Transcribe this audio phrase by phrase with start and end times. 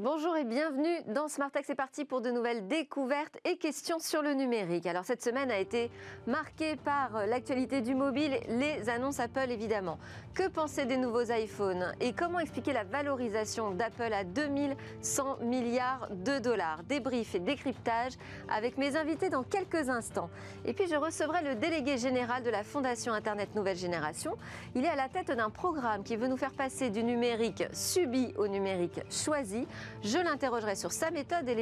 [0.00, 1.50] Bonjour et bienvenue dans Smart.
[1.64, 4.86] C'est parti pour de nouvelles découvertes et questions sur le numérique.
[4.86, 5.90] Alors cette semaine a été
[6.28, 9.98] marquée par l'actualité du mobile, les annonces Apple évidemment.
[10.34, 16.38] Que penser des nouveaux iPhones et comment expliquer la valorisation d'Apple à 2100 milliards de
[16.38, 16.84] dollars?
[16.84, 18.12] Débrief et décryptage
[18.48, 20.30] avec mes invités dans quelques instants.
[20.64, 24.36] Et puis je recevrai le délégué général de la Fondation Internet Nouvelle Génération.
[24.76, 28.32] Il est à la tête d'un programme qui veut nous faire passer du numérique subi
[28.36, 29.66] au numérique choisi.
[30.02, 31.54] Je l'interrogerai sur sa méthode et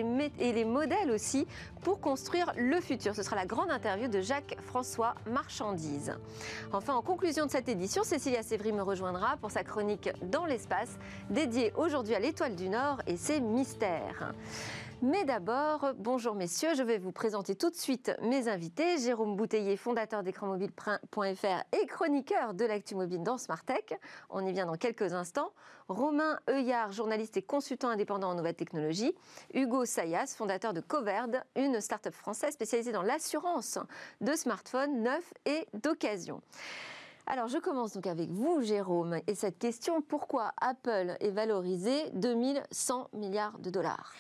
[0.53, 1.47] les, modèles aussi
[1.83, 3.15] pour construire le futur.
[3.15, 6.15] Ce sera la grande interview de Jacques-François Marchandise.
[6.73, 10.99] Enfin, en conclusion de cette édition, Cécilia Sévry me rejoindra pour sa chronique Dans l'espace,
[11.31, 14.35] dédiée aujourd'hui à l'étoile du Nord et ses mystères.
[15.03, 18.97] Mais d'abord, bonjour messieurs, je vais vous présenter tout de suite mes invités.
[18.97, 24.01] Jérôme Bouteiller, fondateur d'écranmobile.fr et chroniqueur de l'actu mobile dans Smartech.
[24.31, 25.53] On y vient dans quelques instants.
[25.89, 29.15] Romain Heuillard, journaliste et consultant indépendant en nouvelles technologies.
[29.53, 33.79] Hugo Sayas, fondateur de Coverd, une start-up française spécialisée dans l'assurance
[34.23, 36.41] de smartphones neufs et d'occasion.
[37.27, 43.11] Alors, je commence donc avec vous, Jérôme, et cette question pourquoi Apple est valorisé 2100
[43.13, 44.15] milliards de dollars?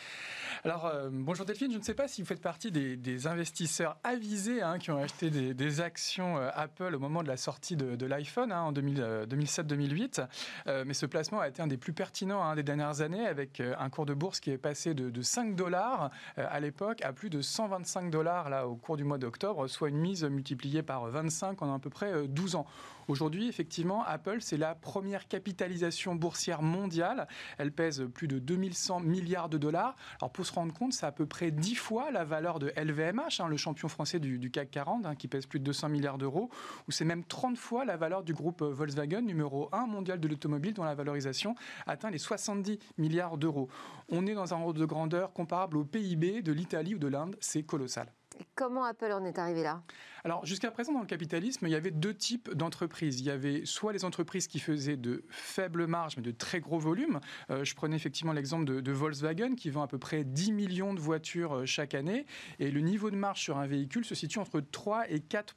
[0.64, 4.62] Alors, euh, bonjour Delphine, je ne sais pas si vous faites partie des, investisseurs avisés
[4.62, 8.52] hein, qui ont acheté des, actions euh, Apple au moment de la sortie de, l'iPhone
[8.52, 10.26] hein, en 2007-2008.
[10.66, 13.60] Euh, mais ce placement a été un des plus pertinents hein, des dernières années avec
[13.60, 17.40] un cours de bourse qui est passé de, 5 dollars à l'époque à plus de
[17.40, 21.78] 125 dollars au cours du mois d'octobre, soit une mise multipliée par 25 en à
[21.78, 22.66] peu près 12 ans.
[23.08, 27.28] Aujourd'hui, effectivement, Apple, c'est la première capitalisation boursière mondiale.
[27.56, 29.94] Elle pèse plus de 2100 milliards de dollars.
[30.20, 33.40] Alors, pour se rendre compte, c'est à peu près 10 fois la valeur de LVMH,
[33.40, 36.50] hein, le champion français du, CAC 40, hein, qui pèse plus de 200 milliards d'euros,
[36.88, 40.74] ou c'est même 30 fois la valeur du groupe Volkswagen, numéro 1 mondial de l'automobile,
[40.74, 41.54] dont la valorisation
[41.86, 43.68] atteint les 70 milliards d'euros.
[44.08, 47.36] On est dans un ordre de grandeur comparable au PIB de l'Italie ou de l'Inde,
[47.40, 48.12] c'est colossal.
[48.54, 49.82] Comment Apple en est arrivé là?
[50.26, 53.20] Alors, jusqu'à présent, dans le capitalisme, il y avait deux types d'entreprises.
[53.20, 56.80] Il y avait soit les entreprises qui faisaient de faibles marges, mais de très gros
[56.80, 57.20] volumes.
[57.50, 61.00] Euh, je prenais effectivement l'exemple de, Volkswagen, qui vend à peu près 10 millions de
[61.00, 62.26] voitures euh, chaque année.
[62.58, 65.54] Et le niveau de marge sur un véhicule se situe entre 3 et 4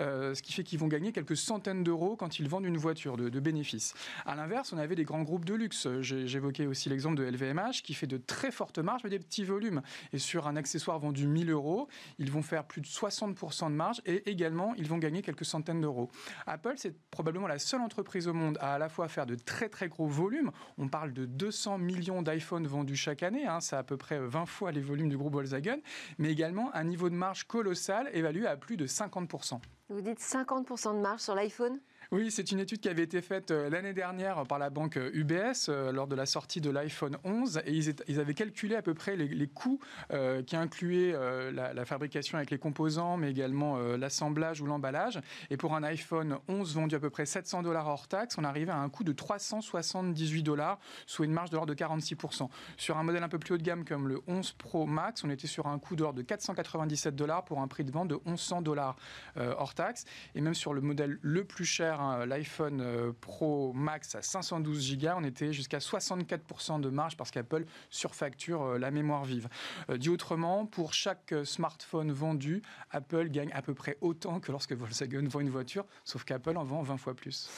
[0.00, 3.16] euh, ce qui fait qu'ils vont gagner quelques centaines d'euros quand ils vendent une voiture
[3.16, 3.94] de, de bénéfices.
[4.26, 5.86] À l'inverse, on avait des grands groupes de luxe.
[6.00, 9.82] J'évoquais aussi l'exemple de LVMH, qui fait de très fortes marges, mais des petits volumes.
[10.12, 11.77] Et sur un accessoire vendu 1000 euros,
[12.18, 15.82] ils vont faire plus de 60% de marge et également ils vont gagner quelques centaines
[15.82, 16.10] d'euros.
[16.46, 19.68] Apple, c'est probablement la seule entreprise au monde à à la fois faire de très
[19.68, 20.52] très gros volumes.
[20.78, 24.46] On parle de 200 millions d'iPhones vendus chaque année, hein, c'est à peu près 20
[24.46, 25.78] fois les volumes du groupe Volkswagen,
[26.18, 29.60] mais également un niveau de marge colossal évalué à plus de 50%.
[29.88, 31.80] Vous dites 50% de marge sur l'iPhone?
[32.10, 35.68] Oui, c'est une étude qui avait été faite euh, l'année dernière par la banque UBS
[35.68, 39.14] euh, lors de la sortie de l'iPhone 11 et ils, avaient calculé à peu près
[39.14, 39.78] les, coûts
[40.10, 41.14] euh, qui incluaient
[41.52, 45.20] la, fabrication avec les composants, mais également l'assemblage ou l'emballage.
[45.50, 48.72] Et pour un iPhone 11 vendu à peu près 700 dollars hors taxe, on arrivait
[48.72, 52.48] à un coût de 378 dollars, soit une marge de l'ordre de 46%.
[52.78, 55.30] Sur un modèle un peu plus haut de gamme comme le 11 Pro Max, on
[55.30, 58.62] était sur un coût d'ordre de 497 dollars pour un prix de vente de 1100
[58.62, 58.96] dollars
[59.36, 60.04] hors taxe.
[60.34, 65.08] Et même sur le modèle le plus cher l'iPhone euh, Pro Max à 512 Go,
[65.16, 69.48] on était jusqu'à 64% de marge parce qu'Apple surfacture euh, la mémoire vive.
[69.90, 74.72] Euh, dit autrement, pour chaque smartphone vendu, Apple gagne à peu près autant que lorsque
[74.72, 77.48] Volkswagen vend une voiture, sauf qu'Apple en vend 20 fois plus.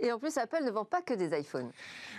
[0.00, 1.70] Et en plus, Apple ne vend pas que des iPhones.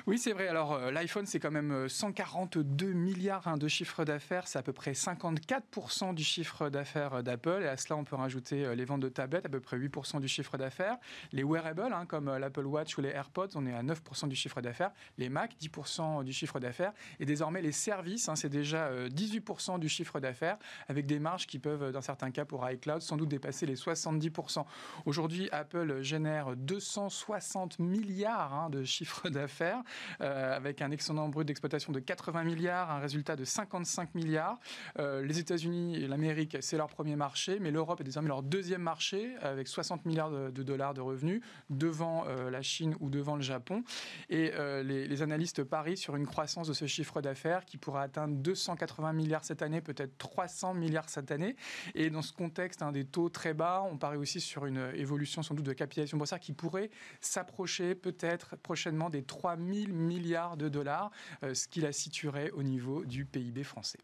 [0.08, 0.48] Oui, c'est vrai.
[0.48, 4.48] Alors, euh, l'iPhone, c'est quand même 142 euh, milliards hein, de chiffre d'affaires.
[4.48, 7.62] C'est à peu près 54% du chiffre d'affaires d'Apple.
[7.64, 10.20] Et à cela, on peut rajouter euh, les ventes de tablettes, à peu près 8%
[10.20, 10.98] du chiffre d'affaires.
[11.32, 14.62] Les wearables, hein, comme l'Apple Watch ou les AirPods, on est à 9% du chiffre
[14.62, 14.92] d'affaires.
[15.18, 16.94] Les Mac, 10% du chiffre d'affaires.
[17.20, 20.58] Et désormais, les services, hein, c'est déjà 18% du chiffre d'affaires,
[20.88, 24.66] avec des marges qui peuvent, dans certains cas, pour iCloud, sans doute dépasser les 70%.
[25.06, 29.82] Aujourd'hui, Apple génère 260 60 milliards hein, de chiffre d'affaires,
[30.22, 34.60] euh, avec un excédent brut d'exploitation de 80 milliards, un résultat de 55 milliards.
[35.00, 38.82] Euh, les États-Unis et l'Amérique, c'est leur premier marché, mais l'Europe est désormais leur deuxième
[38.82, 43.42] marché, avec 60 milliards de, dollars de revenus, devant euh, la Chine ou devant le
[43.42, 43.84] Japon.
[44.30, 44.52] Et
[44.84, 49.44] les, analystes parient sur une croissance de ce chiffre d'affaires qui pourra atteindre 280 milliards
[49.44, 51.56] cette année, peut-être 300 milliards cette année.
[51.94, 55.44] Et dans ce contexte hein, des taux très bas, on parie aussi sur une évolution
[55.44, 56.90] sans doute de capitalisation boursière qui pourrait
[57.30, 61.12] s'approcher peut-être prochainement des 3 000 milliards de dollars,
[61.44, 64.00] euh, ce qui la situerait au niveau du PIB français.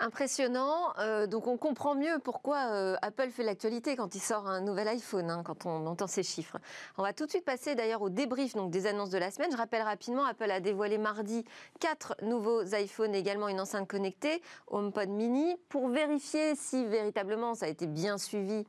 [0.00, 0.92] Impressionnant.
[1.00, 4.86] Euh, donc on comprend mieux pourquoi euh, Apple fait l'actualité quand il sort un nouvel
[4.86, 6.58] iPhone, hein, quand on entend ces chiffres.
[6.98, 9.50] On va tout de suite passer d'ailleurs au débrief donc, des annonces de la semaine.
[9.50, 11.44] Je rappelle rapidement, Apple a dévoilé mardi
[11.80, 17.68] quatre nouveaux iPhones, également une enceinte connectée, HomePod mini, pour vérifier si véritablement ça a
[17.68, 18.64] été bien suivi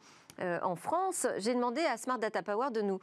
[0.63, 3.01] en France, j'ai demandé à Smart Data Power de nous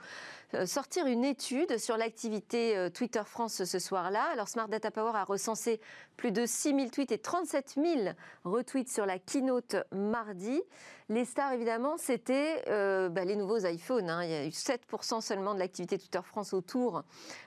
[0.64, 4.22] sortir une étude sur l'activité euh, Twitter France ce soir-là.
[4.32, 5.80] Alors Smart Data Power a recensé
[6.16, 8.10] plus de 6000 tweets et 37 000
[8.44, 10.62] retweets sur la keynote mardi.
[11.08, 14.10] Les stars, évidemment, c'était bah, les nouveaux iPhones.
[14.10, 14.24] Hein.
[14.24, 17.04] Il y a eu 7% seulement de l'activité Twitter France autour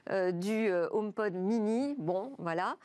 [0.09, 1.93] du HomePod mini.
[1.97, 2.77] Bon, voilà.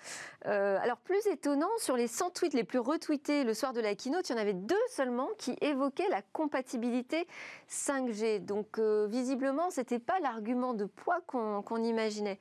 [0.45, 4.29] alors, plus étonnant, sur les 100 tweets les plus retweetés le soir de la keynote,
[4.29, 7.29] il y en avait deux seulement qui évoquaient la compatibilité
[7.71, 8.45] 5G.
[8.45, 12.39] Donc, visiblement, c'était pas l'argument de poids qu'on imaginait.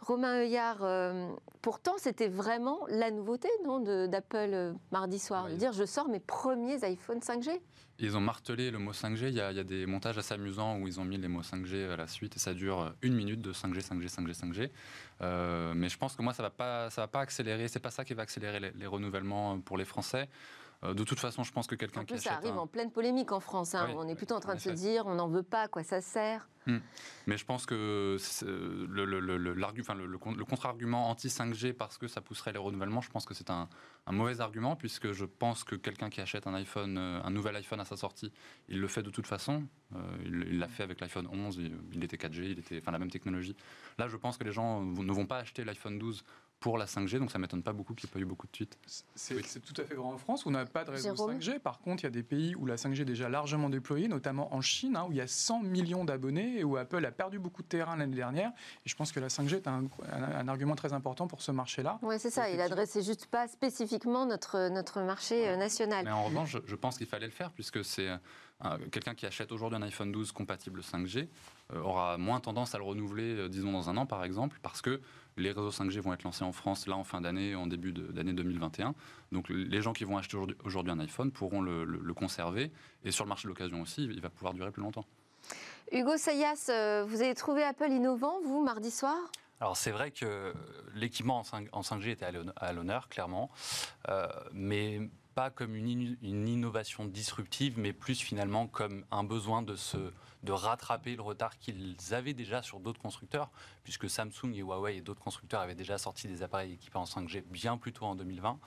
[0.00, 1.28] Romain Heuillard, euh,
[1.60, 6.20] pourtant, c'était vraiment la nouveauté non, d'Apple euh, mardi soir, de dire je sors mes
[6.20, 7.60] premiers iPhone 5G.
[7.98, 9.28] Ils ont martelé le mot 5G.
[9.28, 11.96] Il y, a, des montages assez amusants où ils ont mis les mots 5G à
[11.96, 15.74] la suite et ça dure une minute de 5G, 5G, 5G, 5G.
[15.74, 17.66] mais je pense que moi, ça ne va, pas, ça va pas accélérer.
[17.66, 20.28] C'est pas ça qui va accélérer les renouvellements pour les Français.
[20.84, 23.40] Euh, de toute façon, je pense que quelqu'un qui ça arrive en pleine polémique en
[23.40, 23.74] France.
[23.74, 23.88] Hein.
[23.96, 26.00] on est plutôt en train de se dire, on n'en veut pas, à quoi ça
[26.00, 26.48] sert.
[26.66, 26.78] Hmm.
[27.26, 28.18] Mais je pense que
[28.88, 33.48] le, le, le contre-argument anti-5G parce que ça pousserait les renouvellements, je pense que c'est
[33.48, 33.68] un,
[34.10, 37.80] mauvais argument puisque je pense que quelqu'un qui achète un iPhone, euh, un nouvel iPhone
[37.80, 38.32] à sa sortie,
[38.68, 39.66] il le fait de toute façon.
[39.94, 41.58] Euh, il l'a fait avec l'iPhone 11,
[41.92, 43.56] il, était 4G, il était enfin la même technologie.
[43.98, 46.22] Là, je pense que les gens ne vont pas acheter l'iPhone 12
[46.60, 48.52] pour la 5G, donc ça m'étonne pas beaucoup qu'il n'y ait pas eu beaucoup de
[48.52, 48.78] tweets.
[49.14, 51.60] C'est tout à fait vrai en France, on n'a pas de réseau 5G.
[51.60, 54.52] Par contre, il y a des pays où la 5G est déjà largement déployée, notamment
[54.52, 57.38] en Chine, hein, où il y a 100 millions d'abonnés et où Apple a perdu
[57.38, 58.50] beaucoup de terrain l'année dernière.
[58.84, 61.98] Et je pense que la 5G est un, argument très important pour ce marché-là.
[62.02, 62.50] Oui, c'est ça.
[62.50, 66.04] Il adressait juste pas spécifiquement notre, notre marché euh, national.
[66.04, 69.52] Mais en revanche, je, pense qu'il fallait le faire puisque c'est euh, quelqu'un qui achète
[69.52, 71.28] aujourd'hui un iPhone 12 compatible 5G
[71.72, 75.00] euh, aura moins tendance à le renouveler, disons dans un an par exemple, parce que
[75.38, 78.32] les réseaux 5G vont être lancés en France là en fin d'année, en début d'année
[78.32, 78.94] 2021.
[79.32, 82.72] Donc les gens qui vont acheter aujourd'hui un iPhone pourront le, conserver.
[83.04, 85.04] Et sur le marché de l'occasion aussi, il va pouvoir durer plus longtemps.
[85.92, 89.16] Hugo Sayas, euh, vous avez trouvé Apple innovant, vous, mardi soir?
[89.60, 90.52] Alors c'est vrai que
[90.94, 91.42] l'équipement
[91.72, 92.26] en 5G était
[92.56, 93.50] à l'honneur, clairement,
[94.08, 95.00] euh, mais
[95.34, 100.12] pas comme une, une, innovation disruptive, mais plus finalement comme un besoin de se
[100.42, 103.50] de rattraper le retard qu'ils avaient déjà sur d'autres constructeurs,
[103.84, 107.42] puisque Samsung et Huawei et d'autres constructeurs avaient déjà sorti des appareils équipés en 5G
[107.42, 108.58] bien plus tôt en 2020.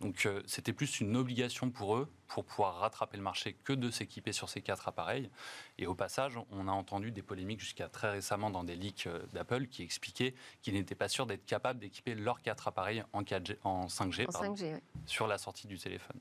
[0.00, 3.90] Donc euh, c'était plus une obligation pour eux pour pouvoir rattraper le marché que de
[3.90, 5.30] s'équiper sur ces quatre appareils.
[5.78, 9.20] Et au passage, on a entendu des polémiques jusqu'à très récemment dans des leaks euh,
[9.32, 13.56] d'Apple qui expliquaient qu'ils n'étaient pas sûrs d'être capables d'équiper leurs quatre appareils en, 4G,
[13.64, 16.18] en 5G, sur la sortie du téléphone.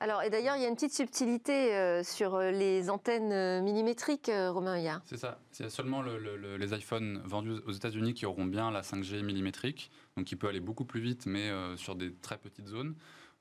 [0.00, 5.00] Alors, et d'ailleurs, il y a une petite subtilité euh, sur les antennes millimétriques, Romain
[5.04, 5.38] C'est ça.
[5.50, 10.36] C'est seulement les iPhones vendus aux États-Unis qui auront bien la 5G millimétrique, donc qui
[10.36, 12.94] peut aller beaucoup plus vite, mais euh, sur des très petites zones.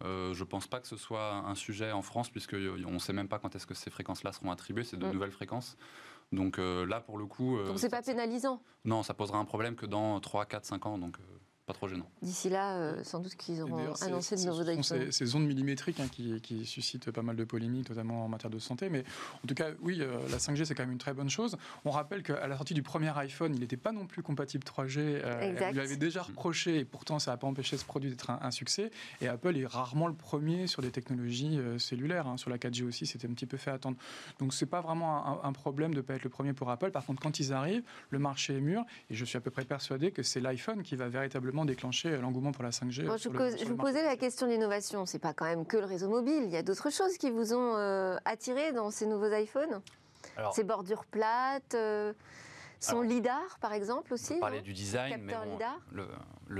[0.04, 3.14] Euh, je ne pense pas que ce soit un sujet en France, puisqu'on ne sait
[3.14, 4.84] même pas quand est-ce que ces fréquences-là seront attribuées.
[4.84, 5.12] C'est de mm.
[5.12, 5.78] nouvelles fréquences.
[6.32, 7.58] Donc euh, là, pour le coup.
[7.64, 10.98] donc c'est pas pénalisant Non, ça posera un problème que dans 3, 4, 5 ans.
[10.98, 11.18] Donc
[11.68, 12.10] pas trop gênant.
[12.22, 14.84] D'ici là, euh, sans doute qu'ils auront annoncé de nouveaux iPhones.
[14.84, 18.58] Ces, ces ondes millimétriques hein, qui, suscitent pas mal de polémiques, notamment en matière de
[18.58, 18.90] santé.
[18.90, 19.04] Mais
[19.44, 21.58] en tout cas, oui, euh, la 5G, c'est quand même une très bonne chose.
[21.84, 24.98] On rappelle qu'à la sortie du premier iPhone, il n'était pas non plus compatible 3G.
[24.98, 28.30] Euh, il lui avait déjà reproché, et pourtant, ça n'a pas empêché ce produit d'être
[28.30, 28.90] un, succès.
[29.20, 32.28] Et Apple est rarement le premier sur des technologies cellulaires.
[32.28, 32.38] Hein.
[32.38, 33.98] Sur la 4G aussi, c'était un petit peu fait attendre.
[34.40, 36.92] Donc, c'est pas vraiment un, problème de ne pas être le premier pour Apple.
[36.92, 38.86] Par contre, quand ils arrivent, le marché est mûr.
[39.10, 42.52] Et je suis à peu près persuadé que c'est l'iPhone qui va véritablement déclencher l'engouement
[42.52, 43.06] pour la 5G.
[43.18, 45.06] je, vous posais la question d'innovation.
[45.06, 46.44] C'est pas quand même que le réseau mobile.
[46.44, 49.82] Il y a d'autres choses qui vous ont euh, attiré dans ces nouveaux iPhones?
[50.54, 52.14] Ces bordures plates euh,
[52.80, 54.34] son lidar, par exemple, aussi.
[54.34, 55.80] On parlait du design, mais lidar,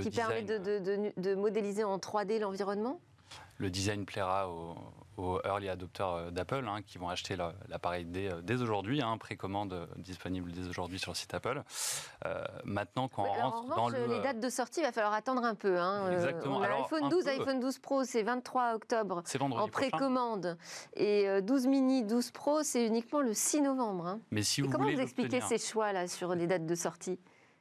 [0.00, 3.00] qui permet de, de, modéliser en 3D l'environnement?
[3.58, 4.74] Le design plaira aux,
[5.18, 9.18] aux early adopters euh, d'Apple hein, qui vont acheter l'appareil dès, euh, dès aujourd'hui, hein,
[9.18, 11.62] précommande euh, disponible dès aujourd'hui sur le site Apple.
[12.64, 14.06] maintenant, quand on rentre dans le...
[14.06, 15.78] Les dates de sortie, il va falloir attendre un peu.
[15.78, 16.10] Hein.
[16.12, 16.62] Exactement.
[16.62, 20.56] iPhone 12, iPhone 12 Pro, c'est 23 octobre en précommande.
[20.94, 24.06] Et 12 mini, 12 Pro, c'est uniquement le 6 novembre.
[24.06, 24.20] Hein.
[24.30, 27.18] Mais si vous comment voulez vous expliquez ces choix là sur les dates de sortie?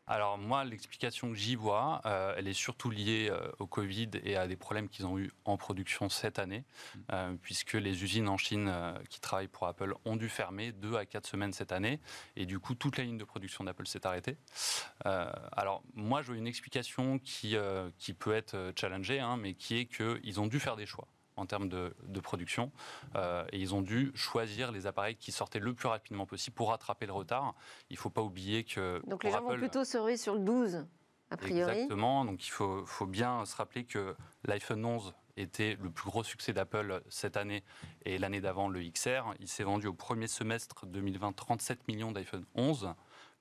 [0.08, 4.38] Alors moi, l'explication que j'y vois, euh, elle est surtout liée euh, au Covid et
[4.38, 6.64] à des problèmes qu'ils ont eu en production cette année,
[6.96, 7.00] mm.
[7.12, 8.74] euh, puisque les usines en Chine
[9.10, 12.00] qui travaillent pour Apple ont dû fermer deux à quatre semaines cette année,
[12.38, 14.38] et du coup toute la ligne de production d'Apple s'est arrêtée.
[15.04, 17.56] alors moi, je vois une explication qui,
[17.98, 21.08] qui peut être challengée, hein, mais qui est qu'ils ont dû faire des choix.
[21.38, 22.72] En termes de, de production.
[23.15, 26.70] Euh, et ils ont dû choisir les appareils qui sortaient le plus rapidement possible pour
[26.70, 27.56] rattraper le retard.
[27.89, 29.01] Il ne faut pas oublier que.
[29.08, 30.86] Donc les gens vont plutôt se ruer sur le 12,
[31.32, 31.72] a priori.
[31.72, 32.25] Exactement.
[32.25, 36.51] Donc il faut, faut bien se rappeler que l'iPhone 11 était le plus gros succès
[36.51, 37.63] d'Apple cette année
[38.06, 39.34] et l'année d'avant le XR.
[39.39, 42.94] Il s'est vendu au premier semestre 2020 37 millions d'iPhone 11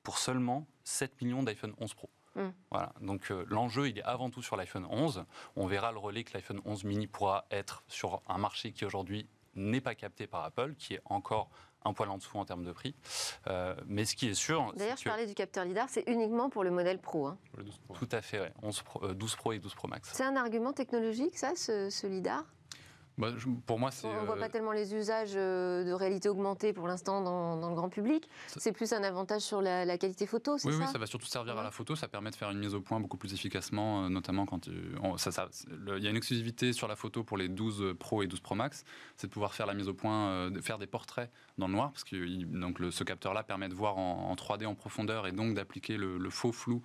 [0.03, 2.11] pour seulement 7 millions d'iPhone 11 Pro.
[2.37, 2.53] Mm.
[2.71, 2.93] Voilà.
[3.01, 5.25] Donc euh, l'enjeu, il est avant tout sur l'iPhone 11.
[5.57, 9.29] On verra le relais que l'iPhone 11 mini pourra être sur un marché qui aujourd'hui
[9.55, 11.49] n'est pas capté par Apple, qui est encore
[11.85, 12.95] un poil en dessous en termes de prix.
[13.47, 16.51] Euh, mais ce qui est sûr, D'ailleurs, je que- parlais du capteur LiDAR, c'est uniquement
[16.51, 17.27] pour le modèle Pro.
[17.29, 17.39] hein.
[17.51, 17.95] Pour le 12 Pro.
[17.95, 18.53] tout à fait, ouais.
[18.63, 20.11] 11 Pro- euh, 12 Pro et 12 Pro Max.
[20.13, 22.43] C'est un argument technologique, ça, ce, ce LiDAR?
[23.19, 24.07] Bah, je- pour moi, c'est.
[24.07, 27.57] On ne voit euh, pas tellement les usages euh, de réalité augmentée pour l'instant dans,
[27.57, 28.29] dans le grand public.
[28.47, 31.07] C'est plus un avantage sur la, la qualité photo, c'est Oui, ça oui, ça va
[31.07, 31.61] surtout servir Ouais.
[31.61, 31.97] à la photo.
[31.97, 34.95] Ça permet de faire une mise au point beaucoup plus efficacement, euh, notamment quand euh,
[35.03, 37.95] on- ça, ça- le- il y a une exclusivité sur la photo pour les 12
[37.99, 38.85] Pro et 12 Pro Max,
[39.17, 41.93] c'est de pouvoir faire la mise au point, euh, faire des portraits dans le noir,
[41.93, 45.27] parce que il- donc le- ce capteur-là permet de voir en, en 3D en profondeur
[45.27, 46.83] et donc d'appliquer le, le faux flou.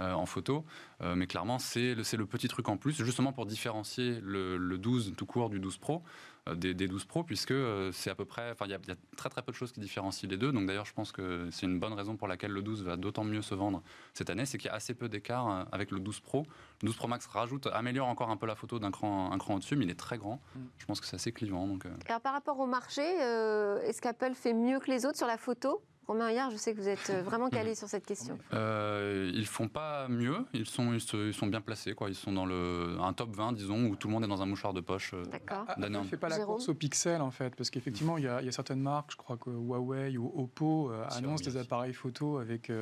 [0.00, 0.64] Euh, en photo,
[1.02, 5.14] Euh, mais clairement c'est le, petit truc en plus, justement pour différencier le, le 12
[5.16, 6.02] tout court du 12 Pro,
[6.48, 8.78] euh, des, des 12 Pro, puisque euh, c'est à peu près, enfin il y, a-
[8.82, 10.92] il y a très très peu de choses qui différencient les deux, donc d'ailleurs je
[10.92, 13.82] pense que c'est une bonne raison pour laquelle le 12 va d'autant mieux se vendre
[14.12, 16.44] cette année, c'est qu'il y a assez peu d'écart avec le 12 Pro.
[16.82, 19.54] Le 12 Pro Max rajoute, améliore encore un peu la photo d'un cran, un cran
[19.54, 20.40] au-dessus, mais il est très grand.
[20.54, 20.60] Mm.
[20.78, 21.66] Je pense que c'est assez clivant.
[21.66, 25.16] Donc, euh, Alors par rapport au marché, euh, est-ce qu'Apple fait mieux que les autres
[25.18, 25.82] sur la photo?
[26.06, 28.36] Romain Hier, je sais que vous êtes euh, vraiment calé sur cette question.
[28.52, 32.08] euh, ils font pas mieux, ils sont, ils, se- ils sont bien placés, quoi.
[32.08, 34.46] Ils sont dans le, un top 20, disons, où tout le monde est dans un
[34.46, 35.12] mouchoir de poche.
[35.14, 35.22] euh.
[35.26, 35.64] D'accord.
[35.68, 38.28] Ah, ne fait pas la Jérôme course au pixel en fait, parce qu'effectivement il y,
[38.28, 41.56] a il y a certaines marques, je crois que Huawei ou Oppo euh, annoncent des
[41.56, 42.72] appareils photo avec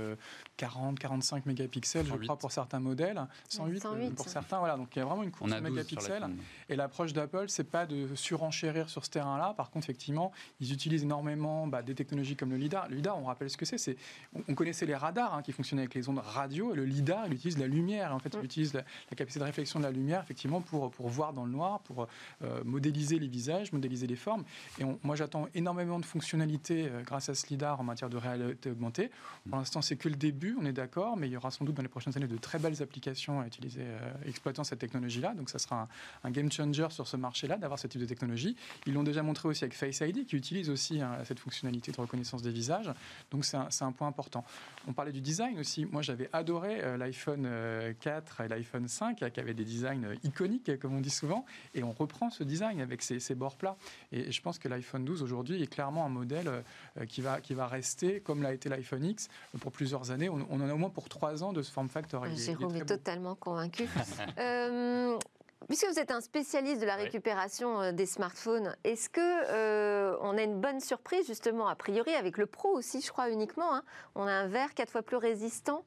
[0.59, 2.27] 40-45 mégapixels, je 108.
[2.27, 4.15] crois pour certains modèles, 108, 108.
[4.15, 4.77] pour certains, voilà.
[4.77, 6.27] Donc il y a vraiment une course aux 12 sur mégapixels.
[6.71, 9.55] Et l'approche d'Apple, c'est pas de surenchérir sur ce terrain-là.
[9.57, 12.89] Par contre, effectivement, ils utilisent énormément bah, des technologies comme le lidar.
[12.89, 13.97] Le lidar, on rappelle ce que c'est.
[14.35, 17.27] on, on connaissait les radars hein, qui fonctionnaient avec les ondes radio, et le lidar,
[17.27, 18.15] il utilise la lumière.
[18.15, 18.45] En fait, il Mm.
[18.45, 21.51] utilise la, la capacité de réflexion de la lumière, effectivement, pour, pour voir dans le
[21.53, 22.07] noir, pour
[22.43, 24.45] euh, modéliser les visages, modéliser les formes.
[24.79, 28.17] Et on- moi, j'attends énormément de fonctionnalités euh, grâce à ce lidar en matière de
[28.17, 29.11] réalité augmentée.
[29.49, 31.75] Pour l'instant, c'est que le début, on est d'accord, mais il y aura sans doute
[31.75, 35.35] dans les prochaines années de très belles applications à utiliser, euh, exploitant cette technologie-là.
[35.35, 35.89] Donc, ça sera un,
[36.29, 38.57] un game changer sur ce marché-là d'avoir ce type de technologie.
[38.87, 42.01] Ils l'ont déjà montré aussi avec Face ID, qui utilise aussi hein, cette fonctionnalité de
[42.01, 42.91] reconnaissance des visages.
[43.31, 44.45] Donc, c'est un, point important.
[44.87, 45.85] On parlait du design aussi.
[45.87, 50.05] Moi, j'avais adoré euh, l'iPhone euh, 4 et l'iPhone 5, euh, qui avaient des designs
[50.05, 51.45] euh, iconiques, euh, comme on dit souvent.
[51.75, 53.77] Et on reprend ce design avec ces, ces bords plats.
[54.13, 57.55] Et, je pense que l'iPhone 12 aujourd'hui est clairement un modèle euh, qui, va, qui
[57.55, 60.29] va rester, comme l'a été l'iPhone X, euh, pour plusieurs années.
[60.29, 62.25] On, on en a au moins pour trois ans de ce form factor.
[62.27, 63.85] Est- est Jérôme est totalement convaincu.
[64.39, 65.19] Euh,
[65.67, 70.39] Puisque vous êtes un spécialiste de la récupération euh, des smartphones, est-ce que euh, on
[70.39, 73.75] a une bonne surprise justement a priori avec le Pro aussi, je crois uniquement.
[73.75, 73.83] hein?
[74.15, 75.85] On a un verre quatre fois plus résistant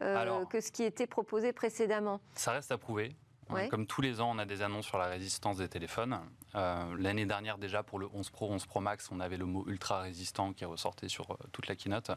[0.00, 0.48] euh, Alors.
[0.48, 2.20] que ce qui était proposé précédemment.
[2.34, 3.14] Ça reste à prouver.
[3.52, 3.68] Ouais.
[3.68, 6.20] Comme tous les ans, on a des annonces sur la résistance des téléphones.
[6.54, 9.64] Euh, L'année dernière, déjà, pour le 11 Pro, 11 Pro Max, on avait le mot
[9.66, 12.10] ultra résistant qui ressortait sur euh, toute la keynote.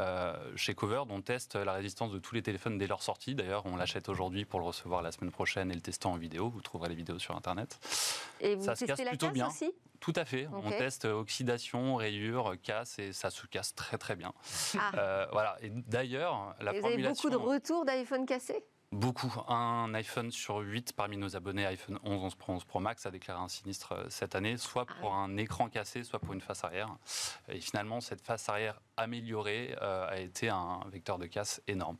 [0.00, 3.34] Euh, chez Cover, on teste la résistance de tous les téléphones dès leur sortie.
[3.34, 6.48] D'ailleurs, on l'achète aujourd'hui pour le recevoir la semaine prochaine et le tester en vidéo.
[6.50, 7.78] Vous trouverez les vidéos sur Internet.
[8.40, 9.48] Et vous Ça se testez casse la plutôt casse bien.
[9.48, 9.72] aussi?
[10.00, 10.48] Tout à fait.
[10.52, 14.34] On teste oxydation, rayure, casse et ça se casse très très bien.
[14.78, 14.90] Ah.
[14.96, 15.56] Euh, voilà.
[15.62, 18.62] Et d'ailleurs, la Et Vous avez beaucoup de retours d'iPhone cassés?
[18.94, 19.34] Beaucoup.
[19.48, 23.10] Un iPhone sur 8 parmi nos abonnés iPhone 11, 11 Pro, 11 Pro Max a
[23.10, 26.40] déclaré un sinistre euh, cette année, soit Ah pour un écran cassé, soit pour une
[26.40, 26.96] face arrière.
[27.48, 31.96] Et finalement, cette face arrière améliorée euh, a été un vecteur de casse énorme.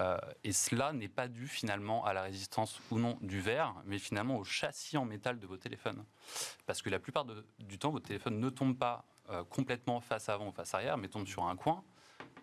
[0.00, 3.98] Euh, et cela n'est pas dû finalement à la résistance ou non du verre, mais
[3.98, 6.04] finalement au châssis en métal de vos téléphones.
[6.66, 10.28] Parce que la plupart de- du temps, votre téléphone ne tombe pas euh, complètement face
[10.28, 11.82] avant ou face arrière, mais tombe sur un coin.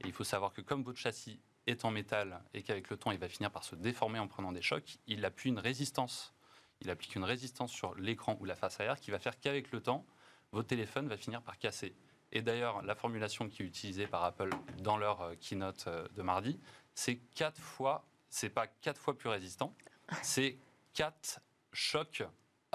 [0.03, 3.11] Et il faut savoir que comme votre châssis est en métal et qu'avec le temps,
[3.11, 6.33] il va finir par se déformer en prenant des chocs, il appuie une résistance.
[6.81, 9.81] Il applique une résistance sur l'écran ou la face arrière qui va faire qu'avec le
[9.81, 10.05] temps,
[10.51, 11.95] votre téléphone va finir par casser.
[12.31, 16.21] Et d'ailleurs, la formulation qui est utilisée par Apple dans leur euh, keynote euh, de
[16.21, 16.59] mardi,
[16.93, 19.73] c'est quatre fois, c'est pas quatre fois plus résistant,
[20.21, 20.57] c'est
[20.93, 21.39] quatre
[21.71, 22.23] chocs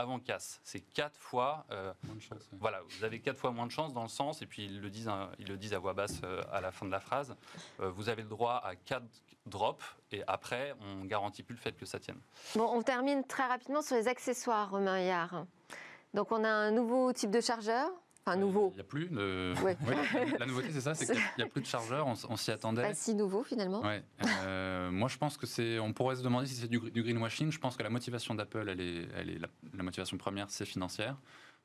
[0.00, 0.60] avant casse.
[0.64, 2.58] C'est quatre fois euh, Moins de chance, ouais.
[2.60, 4.90] voilà, vous avez quatre fois moins de chance dans le sens, et puis ils le
[4.90, 7.36] disent, hein, ils le disent à voix basse euh, à la fin de la phrase,
[7.80, 9.06] euh, vous avez le droit à quatre
[9.46, 12.20] drops, et après, on garantit plus le fait que ça tienne.
[12.54, 15.46] Bon, on termine très rapidement sur les accessoires, Romain Yard.
[16.14, 17.88] Donc on a un nouveau type de chargeur
[18.26, 18.70] Enfin, nouveau.
[18.72, 19.54] Il n'y a plus de.
[20.38, 22.82] la, nouveauté, c'est ça, c'est qu'il n'y a, plus de chargeurs, on, s'y attendait.
[22.82, 23.80] Pas si nouveau finalement.
[23.82, 24.02] Ouais.
[24.44, 25.78] Euh, moi, je pense que c'est.
[25.78, 27.50] On pourrait se demander si c'est du, greenwashing.
[27.50, 31.16] Je pense que la motivation d'Apple, elle est, elle est la, motivation première, c'est financière.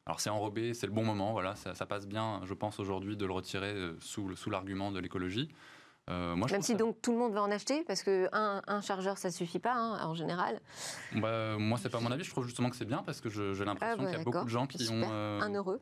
[0.07, 3.17] Alors c'est enrobé, c'est le bon moment, voilà, ça, ça passe bien, je pense aujourd'hui
[3.17, 5.49] de le retirer euh, sous, sous l'argument de l'écologie.
[6.11, 9.31] Euh, Même si donc tout le monde va en acheter, parce que un, chargeur ça
[9.31, 10.59] suffit pas hein, en général.
[11.15, 13.65] Bah, moi c'est pas mon avis, je trouve justement que c'est bien parce que j'ai
[13.65, 15.81] l'impression ah, qu'il y a beaucoup de gens qui ont euh, un heureux,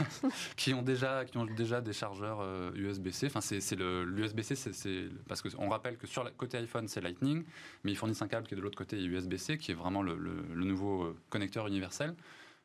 [0.56, 2.42] qui ont déjà qui ont déjà des chargeurs
[2.74, 3.26] USB-C.
[3.26, 7.02] Euh, enfin c'est l'USB-C, c'est parce que on rappelle que sur le côté iPhone c'est
[7.02, 7.44] Lightning,
[7.84, 10.16] mais ils fournissent un câble qui est de l'autre côté USB-C, qui est vraiment le,
[10.16, 12.14] le nouveau connecteur universel.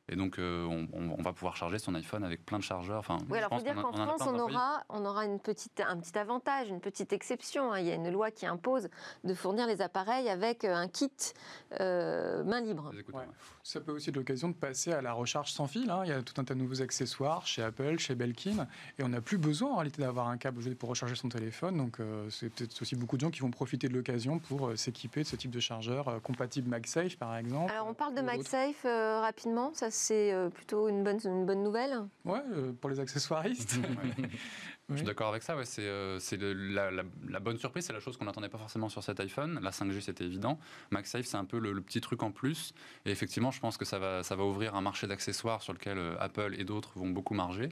[0.09, 2.99] Et donc, euh, on, va pouvoir charger son iPhone avec plein de chargeurs.
[2.99, 5.97] Enfin, oui, alors il faut dire qu'en France, on aura, on aura une petite, un
[5.97, 7.71] petit avantage, une petite exception.
[7.71, 7.79] Hein.
[7.79, 8.89] Il y a une loi qui impose
[9.23, 11.09] de fournir les appareils avec euh, un kit
[11.79, 12.91] euh, main libre.
[13.63, 15.89] Ça peut aussi être l'occasion de passer à la recharge sans fil.
[15.89, 16.01] Hein.
[16.03, 18.67] Il y a tout un tas de nouveaux accessoires chez Apple, chez Belkin.
[18.99, 21.77] Et on n'a plus besoin en réalité d'avoir un câble pour recharger son téléphone.
[21.77, 21.97] Donc,
[22.29, 25.37] c'est peut-être aussi beaucoup de gens qui vont profiter de l'occasion pour s'équiper de ce
[25.37, 27.71] type de chargeur compatible MagSafe, par exemple.
[27.71, 29.71] Alors, on parle de MagSafe rapidement.
[29.73, 33.77] Ça c'est euh, plutôt une bonne, une bonne nouvelle Ouais, euh, pour les accessoiristes.
[34.89, 36.19] Je suis d'accord avec ça, ouais, c'est euh,
[37.29, 39.59] la, bonne surprise, c'est la chose qu'on n'attendait pas forcément sur cet iPhone.
[39.61, 40.59] La 5G, c'était évident.
[40.91, 42.73] MagSafe, c'est un peu le, petit truc en plus.
[43.05, 45.97] Et effectivement, je pense que ça va, ça va ouvrir un marché d'accessoires sur lequel
[46.19, 47.69] Apple et d'autres vont beaucoup marger.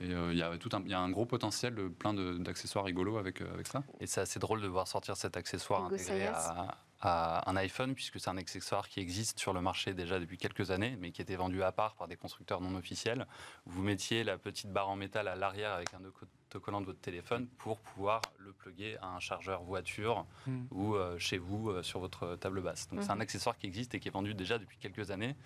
[0.00, 3.40] Et il y, a tout un, y a un gros potentiel, plein d'accessoires rigolos avec,
[3.40, 3.82] avec ça.
[4.00, 8.18] Et c'est assez drôle de voir sortir cet accessoire intégré à, à un iPhone, puisque
[8.18, 11.36] c'est un accessoire qui existe sur le marché déjà depuis quelques années, mais qui était
[11.36, 13.26] vendu à part par des constructeurs non officiels.
[13.66, 17.46] Vous mettiez la petite barre en métal à l'arrière avec un autocollant de votre téléphone
[17.58, 20.64] pour pouvoir le plugger à un chargeur voiture hmm.
[20.72, 22.88] ou euh, chez vous euh, sur votre table basse.
[22.88, 23.20] Donc c'est un hmm.
[23.20, 25.36] accessoire qui existe et qui est vendu déjà depuis quelques années.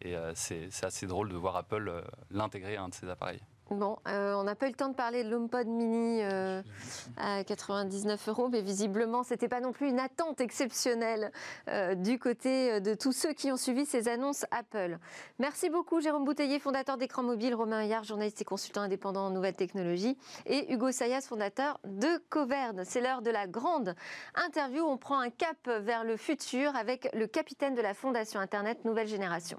[0.00, 3.42] Et euh, c'est assez drôle de voir Apple l'intégrer à un de ses appareils.
[3.74, 6.62] Bon, euh, on n'a pas eu le temps de parler de l'HomePod mini euh,
[7.16, 11.32] à 99 euros, mais visiblement, ce n'était pas non plus une attente exceptionnelle
[11.68, 14.98] euh, du côté de tous ceux qui ont suivi ces annonces Apple.
[15.38, 19.56] Merci beaucoup, Jérôme Bouteiller, fondateur d'Écran Mobile, Romain Hyard, journaliste et consultant indépendant en nouvelles
[19.56, 22.82] technologies, et Hugo Sayas, fondateur de Coverne.
[22.84, 23.94] C'est l'heure de la grande
[24.34, 24.84] interview.
[24.84, 29.08] On prend un cap vers le futur avec le capitaine de la Fondation Internet Nouvelle
[29.08, 29.58] Génération.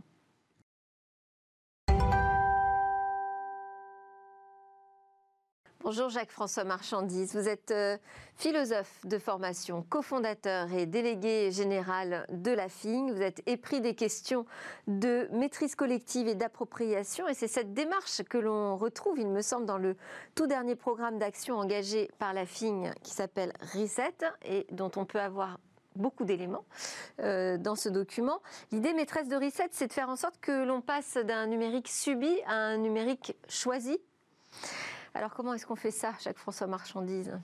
[5.83, 7.97] Bonjour Jacques-François Marchandise, vous êtes euh,
[8.37, 13.11] philosophe de formation, cofondateur et délégué général de la FING.
[13.11, 14.45] Vous êtes épris des questions
[14.87, 19.65] de maîtrise collective et d'appropriation et c'est cette démarche que l'on retrouve, il me semble,
[19.65, 19.97] dans le
[20.35, 24.15] tout dernier programme d'action engagé par la FING qui s'appelle Reset
[24.45, 25.59] et dont on peut avoir
[25.97, 26.63] beaucoup d'éléments
[27.19, 28.41] euh, dans ce document.
[28.71, 32.33] L'idée maîtresse de Reset, c'est de faire en sorte que l'on passe d'un numérique subi
[32.47, 33.99] à un numérique choisi.
[35.13, 37.39] Alors comment est-ce qu'on fait ça, chaque François Marchandise?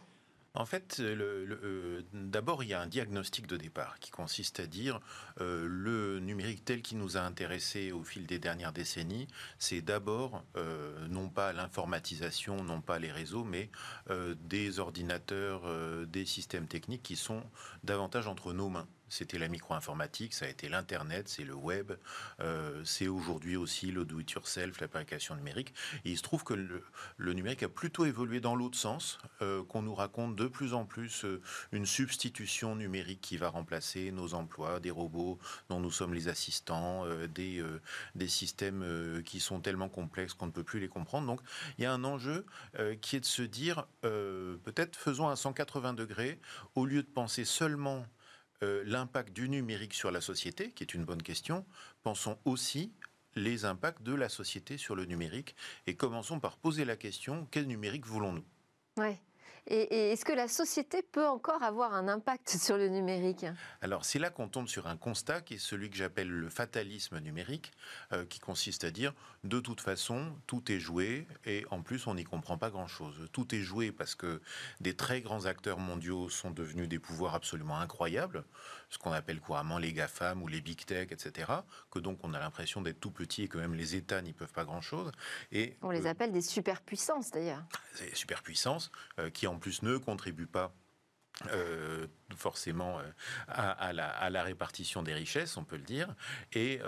[0.55, 4.99] En fait, euh, d'abord, il y a un diagnostic de départ qui consiste à dire
[5.39, 9.27] euh, le numérique tel qu'il nous a intéressés au fil des dernières décennies,
[9.59, 13.69] c'est d'abord euh, non pas l'informatisation, non pas les réseaux, mais
[14.41, 15.61] des ordinateurs,
[16.07, 17.43] des systèmes techniques qui sont
[17.83, 21.91] davantage entre nos mains c'était la micro-informatique, ça a été l'Internet, c'est le web,
[22.39, 25.73] euh, c'est aujourd'hui aussi le do-it-yourself, l'application numérique.
[26.05, 29.81] Et il se trouve que le, numérique a plutôt évolué dans l'autre sens, euh, qu'on
[29.81, 31.41] nous raconte de plus en plus euh,
[31.71, 37.05] une substitution numérique qui va remplacer nos emplois, des robots dont nous sommes les assistants,
[37.33, 37.63] des,
[38.15, 41.27] des systèmes qui sont tellement complexes qu'on ne peut plus les comprendre.
[41.27, 41.41] Donc
[41.77, 42.45] il y a un enjeu
[43.01, 46.39] qui est de se dire, peut-être faisons un 180 degrés,
[46.75, 48.05] au lieu de penser seulement
[48.63, 51.65] euh, l'impact du numérique sur la société, qui est une bonne question,
[52.03, 52.91] pensons aussi
[53.35, 55.55] les impacts de la société sur le numérique.
[55.87, 58.43] Et commençons par poser la question quel numérique voulons-nous?
[59.69, 63.45] Et, est-ce que la société peut encore avoir un impact sur le numérique
[63.81, 67.19] Alors c'est là qu'on tombe sur un constat qui est celui que j'appelle le fatalisme
[67.19, 67.71] numérique,
[68.13, 72.15] euh, qui consiste à dire de toute façon tout est joué et en plus on
[72.15, 73.29] n'y comprend pas grand-chose.
[73.31, 74.41] Tout est joué parce que
[74.81, 78.43] des très grands acteurs mondiaux sont devenus des pouvoirs absolument incroyables
[78.89, 81.51] ce qu'on appelle couramment les GAFAM ou les Big Tech, etc.,
[81.91, 84.51] que donc on a l'impression d'être tout petit et que même les États n'y peuvent
[84.51, 85.11] pas grand-chose.
[85.51, 87.63] Et on les appelle des superpuissances d'ailleurs.
[87.99, 90.73] Des superpuissances euh, qui en plus ne contribuent pas
[91.51, 92.99] euh, forcément
[93.47, 96.13] à, la, répartition des richesses, on peut le dire.
[96.53, 96.79] Et,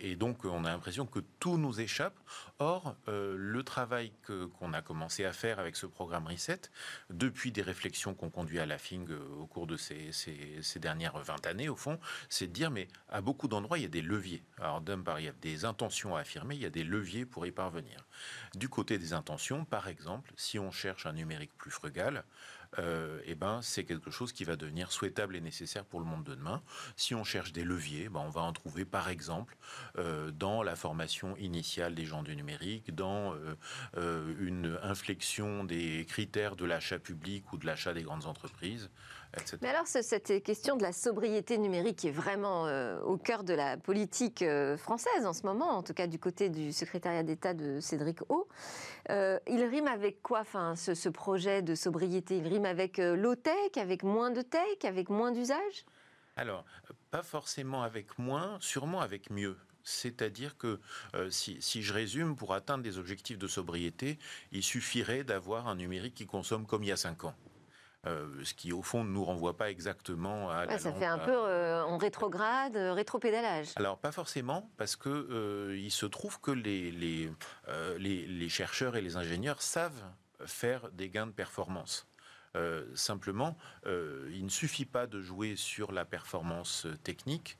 [0.00, 2.16] et donc, on a l'impression que tout nous échappe.
[2.58, 6.60] Or, le travail qu'on a commencé à faire avec ce programme Reset,
[7.10, 9.06] depuis des réflexions qu'on conduit à la FING
[9.38, 13.20] au cours de ces, ces dernières 20 années, au fond, c'est de dire, mais à
[13.20, 14.42] beaucoup d'endroits, il y a des leviers.
[14.58, 17.26] Alors, d'un part, il y a des intentions à affirmer, il y a des leviers
[17.26, 18.06] pour y parvenir.
[18.54, 22.24] Du côté des intentions, par exemple, si on cherche un numérique plus frugal,
[22.78, 26.24] euh, eh ben, c'est quelque chose qui va devenir souhaitable et nécessaire pour le monde
[26.24, 26.62] de demain.
[26.96, 29.56] Si on cherche des leviers, ben, on va en trouver par exemple
[29.98, 33.34] euh, dans la formation initiale des gens du numérique, dans
[33.96, 38.90] euh, une inflexion des critères de l'achat public ou de l'achat des grandes entreprises.
[39.60, 43.54] Mais alors, cette question de la sobriété numérique qui est vraiment euh, au cœur de
[43.54, 47.54] la politique euh, française en ce moment, en tout cas du côté du secrétariat d'État
[47.54, 48.48] de Cédric O,
[49.10, 52.38] euh, il rime avec quoi enfin, ce, projet de sobriété?
[52.38, 55.84] Il rime avec low-tech, avec moins de tech, avec moins d'usage?
[56.36, 56.64] Alors,
[57.10, 59.56] pas forcément avec moins, sûrement avec mieux.
[59.84, 60.80] C'est-à-dire que
[61.30, 64.18] si, si, je résume, pour atteindre des objectifs de sobriété,
[64.50, 67.34] il suffirait d'avoir un numérique qui consomme comme il y a 5 ans.
[68.06, 70.78] Euh, ce qui au fond ne nous renvoie pas exactement à.
[70.78, 73.68] ça fait un peu euh, en rétrograde, euh, rétropédalage.
[73.76, 77.30] Alors pas forcément, parce que il se trouve que les, les,
[77.98, 80.04] les, chercheurs et les ingénieurs savent
[80.44, 82.06] faire des gains de performance.
[82.94, 87.58] simplement, il ne suffit pas de jouer sur la performance technique.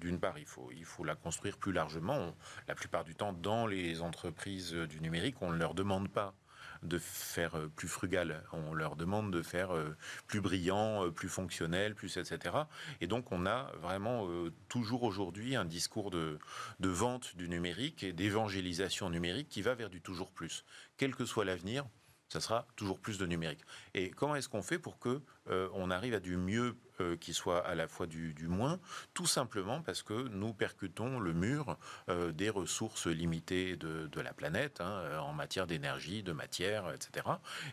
[0.00, 2.34] D'une part, il faut, il faut la construire plus largement.
[2.68, 6.34] la plupart du temps, dans les entreprises du numérique, on ne leur demande pas
[6.82, 8.42] de faire euh, plus frugal.
[8.52, 12.54] On leur demande de faire euh, plus brillant, euh, plus fonctionnel, plus etc.
[13.00, 14.28] Et donc on a vraiment
[14.68, 16.38] toujours aujourd'hui un discours de,
[16.80, 20.64] de vente du numérique et d'évangélisation numérique qui va vers du toujours plus.
[20.96, 21.86] Quel que soit l'avenir,
[22.28, 23.60] ça sera toujours plus de numérique.
[23.94, 27.32] Et comment est-ce qu'on fait pour que euh, on arrive à du mieux euh, qui
[27.34, 28.80] soit à la fois du, moins?
[29.14, 34.80] Tout simplement parce que nous percutons le mur euh, des ressources limitées de, la planète
[34.80, 37.26] hein, en matière d'énergie, de matière, etc.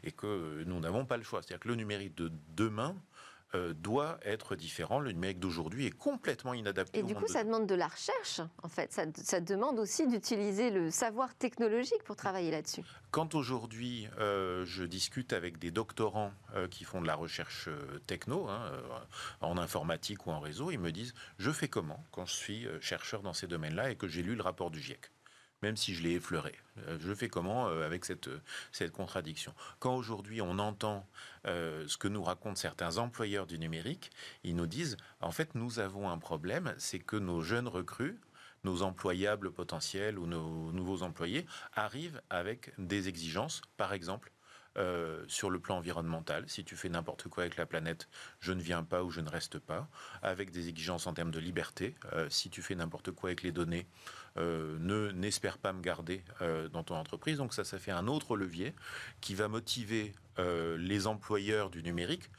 [0.04, 1.42] Et que nous n'avons pas le choix.
[1.42, 2.96] C'est-à-dire que le numérique de demain
[3.56, 5.00] euh, doit être différent.
[5.00, 7.00] Le numérique d'aujourd'hui est complètement inadapté.
[7.00, 8.92] Et du coup, ça demande de la recherche, en fait.
[8.92, 12.84] Ça, demande aussi d'utiliser le savoir technologique pour travailler là-dessus.
[13.12, 17.70] Quand aujourd'hui, euh, je discute avec des doctorants euh, qui font de la recherche
[18.08, 18.72] techno, hein,
[19.42, 23.22] en informatique ou en réseau, ils me disent Je fais comment quand je suis chercheur
[23.22, 25.12] dans ces domaines-là et que j'ai lu le rapport du GIEC
[25.64, 26.52] même si je l'ai effleuré.
[26.90, 28.30] Euh, je fais comment euh, avec cette,
[28.74, 29.54] cette contradiction?
[29.80, 31.08] Quand aujourd'hui on entend
[31.48, 34.12] euh, ce que nous racontent certains employeurs du numérique,
[34.44, 38.20] ils nous disent, en fait, nous avons un problème, c'est que nos jeunes recrues,
[38.66, 44.32] nos employables potentiels ou nos nouveaux employés arrivent avec des exigences, par exemple,
[45.28, 46.46] sur le plan environnemental.
[46.50, 49.30] Si tu fais n'importe quoi avec la planète, je ne viens pas ou je ne
[49.30, 49.88] reste pas.
[50.24, 51.94] Avec des exigences en termes de liberté.
[52.30, 56.68] si tu fais n'importe quoi avec les données, euh, ne n'espère pas me garder euh,
[56.70, 57.38] dans ton entreprise.
[57.38, 58.74] Donc ça, ça fait un autre levier
[59.22, 62.30] qui va motiver euh, les employeurs du numérique,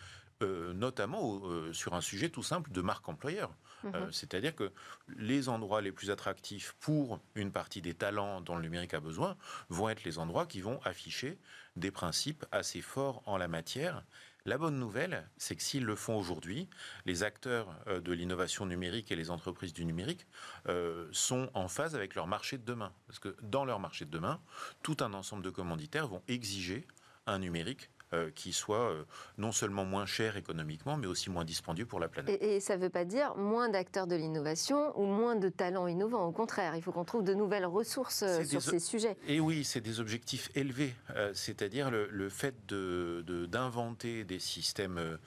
[0.74, 1.40] notamment
[1.72, 3.50] sur un sujet tout simple de marque employeur.
[3.82, 4.12] Mhm.
[4.12, 4.72] C'est-à-dire que
[5.16, 9.36] les endroits les plus attractifs pour une partie des talents dont le numérique a besoin
[9.70, 11.38] vont être les endroits qui vont afficher
[11.76, 14.04] des principes assez forts en la matière
[14.46, 16.68] la bonne nouvelle, c'est que s'ils le font aujourd'hui,
[17.06, 20.26] les acteurs euh, de l'innovation numérique et les entreprises du numérique
[20.68, 22.92] euh, sont en phase avec leur marché de demain.
[23.06, 24.40] Parce que dans leur marché de demain,
[24.82, 26.86] tout un ensemble de commanditaires vont exiger
[27.26, 29.02] un numérique euh, qui soit euh,
[29.38, 32.40] non seulement moins cher économiquement, mais aussi moins dispendieux pour la planète.
[32.42, 36.26] Et, ça ne veut pas dire moins d'acteurs de l'innovation ou moins de talents innovants.
[36.26, 39.16] Au contraire, il faut qu'on trouve de nouvelles ressources euh, sur ces sujets.
[39.26, 40.94] Et oui, c'est des objectifs élevés,
[41.32, 45.18] c'est-à-dire le, fait d'inventer de, des systèmes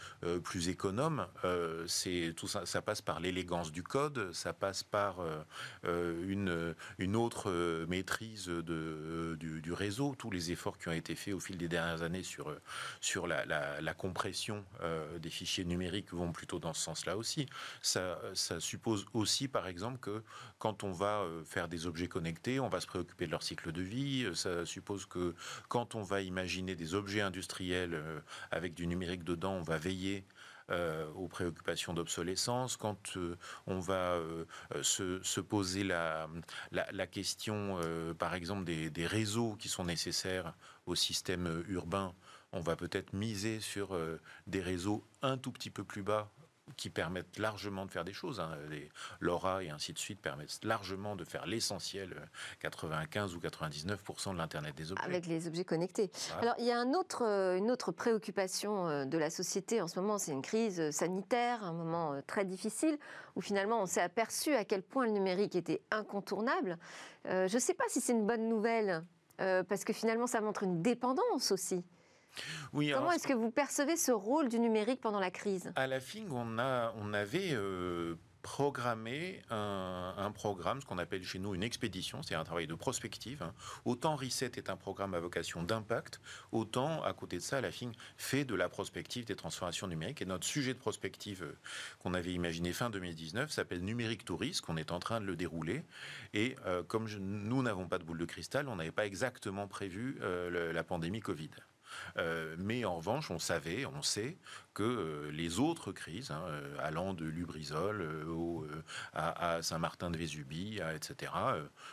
[0.44, 1.28] plus économes.
[1.88, 5.18] c'est tout ça, ça passe par l'élégance du code, ça passe par
[5.84, 11.34] une, une autre maîtrise de, du, du réseau, tous les efforts qui ont été faits
[11.34, 12.54] au fil des dernières années sur
[13.02, 17.48] sur la, compression euh, des fichiers numériques vont plutôt dans ce sens-là aussi.
[17.82, 18.20] Ça,
[18.60, 20.24] suppose aussi, par exemple, que
[20.60, 23.72] quand on va euh, faire des objets connectés, on va se préoccuper de leur cycle
[23.72, 24.30] de vie.
[24.36, 25.36] Ça suppose que
[25.68, 28.20] quand on va imaginer des objets industriels euh,
[28.52, 30.26] avec du numérique dedans, on va veiller
[31.16, 33.18] aux préoccupations d'obsolescence, quand
[33.68, 34.20] on va
[34.82, 36.28] se, poser la,
[37.10, 37.80] question,
[38.20, 40.54] par exemple, des, réseaux qui sont nécessaires
[40.86, 42.14] au système urbain
[42.54, 46.30] on va peut-être miser sur euh, des réseaux un tout petit peu plus bas
[46.76, 48.42] qui permettent largement de faire des choses.
[48.42, 48.58] Hein.
[48.70, 48.90] Les
[49.22, 52.30] LoRa et ainsi de suite permettent largement de faire l'essentiel,
[52.60, 55.06] 95 ou 99% de l'Internet des objets.
[55.06, 56.12] Avec les objets connectés.
[56.42, 60.18] Alors, il y a un autre, une autre préoccupation de la société en ce moment,
[60.18, 63.00] c'est une crise sanitaire, un moment très difficile,
[63.38, 66.78] où finalement on s'est aperçu à quel point le numérique était incontournable.
[67.24, 69.06] je ne sais pas si c'est une bonne nouvelle,
[69.38, 71.86] parce que finalement ça montre une dépendance aussi.
[72.72, 75.72] Comment est-ce que vous percevez ce rôle du numérique pendant la crise?
[75.76, 81.38] À la FING, on, a, on avait euh, programmé un, programme, ce qu'on appelle chez
[81.38, 83.44] nous une expédition, c'est un travail de prospective.
[83.44, 83.54] Hein.
[83.84, 86.22] Autant Reset est un programme à vocation d'impact,
[86.52, 90.22] autant à côté de ça, la FING fait de la prospective des transformations numériques.
[90.22, 91.58] Et notre sujet de prospective euh,
[92.00, 95.84] qu'on avait imaginé fin 2019 s'appelle Numérique Touriste, qu'on est en train de le dérouler.
[96.34, 100.20] Et euh, comme nous n'avons pas de boule de cristal, on n'avait pas exactement prévu
[100.22, 101.50] la pandémie Covid.
[102.18, 104.38] Euh, mais en revanche, on savait, on sait
[104.74, 108.08] que euh, les autres crises, hein, euh, allant de Lubrizol
[109.14, 111.32] à, Saint-Martin-de-Vésubie, etc.,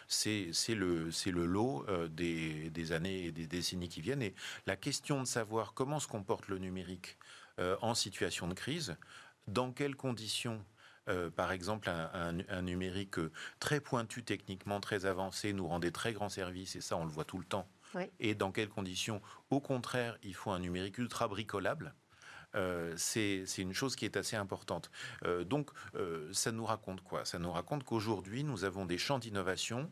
[0.09, 4.23] c'est le, lot des, années et des décennies qui viennent.
[4.23, 4.35] Et
[4.67, 7.19] la question de savoir comment se comporte le numérique
[7.59, 8.97] en situation de crise,
[9.47, 10.65] dans quelles conditions
[11.37, 13.17] par exemple, un, un, numérique
[13.61, 17.27] très pointu techniquement, très avancé, nous rendait très grands services, et ça, on le voit
[17.27, 17.69] tout le temps
[18.21, 19.21] et dans quelles conditions?
[19.51, 21.95] Au contraire, il faut un numérique ultra bricolable.
[22.55, 24.91] Euh, c'est une chose qui est assez importante.
[25.25, 27.25] Euh, donc, euh, ça nous raconte quoi?
[27.25, 29.91] Ça nous raconte qu'aujourd'hui, nous avons des champs d'innovation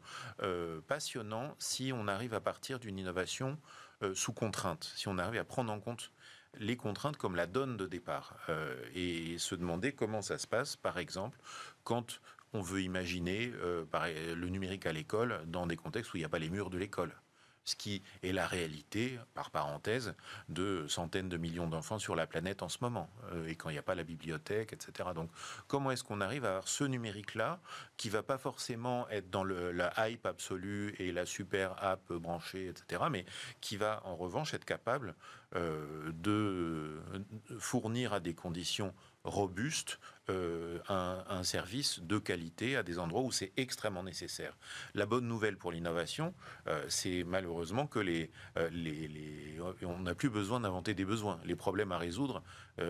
[0.86, 3.58] passionnants si on arrive à partir d'une innovation
[4.14, 6.10] sous contrainte, si on arrive à prendre en compte
[6.58, 8.36] les contraintes comme la donne de départ
[8.94, 11.38] et se demander comment ça se passe, par exemple,
[11.84, 12.20] quand
[12.52, 16.40] on veut imaginer le numérique à l'école dans des contextes où il n'y a pas
[16.40, 17.14] les murs de l'école
[17.64, 20.14] ce qui est la réalité, par parenthèse,
[20.48, 23.74] de centaines de millions d'enfants sur la planète en ce moment, euh, et quand il
[23.74, 25.10] n'y a pas la bibliothèque, etc.
[25.14, 25.30] Donc,
[25.68, 27.60] comment est-ce qu'on arrive à avoir ce numérique-là,
[27.96, 33.04] qui va pas forcément être dans la hype absolue et la super app branchée, etc.,
[33.10, 33.24] mais
[33.60, 35.14] qui va en revanche être capable
[35.54, 37.00] euh, de
[37.58, 38.94] fournir à des conditions
[39.24, 40.00] robustes
[40.32, 44.56] euh, un, service de qualité à des endroits où c'est extrêmement nécessaire.
[44.94, 46.34] La bonne nouvelle pour l'innovation,
[46.68, 51.40] euh, c'est malheureusement que les, euh, les on n'a plus besoin d'inventer des besoins.
[51.44, 52.42] Les problèmes à résoudre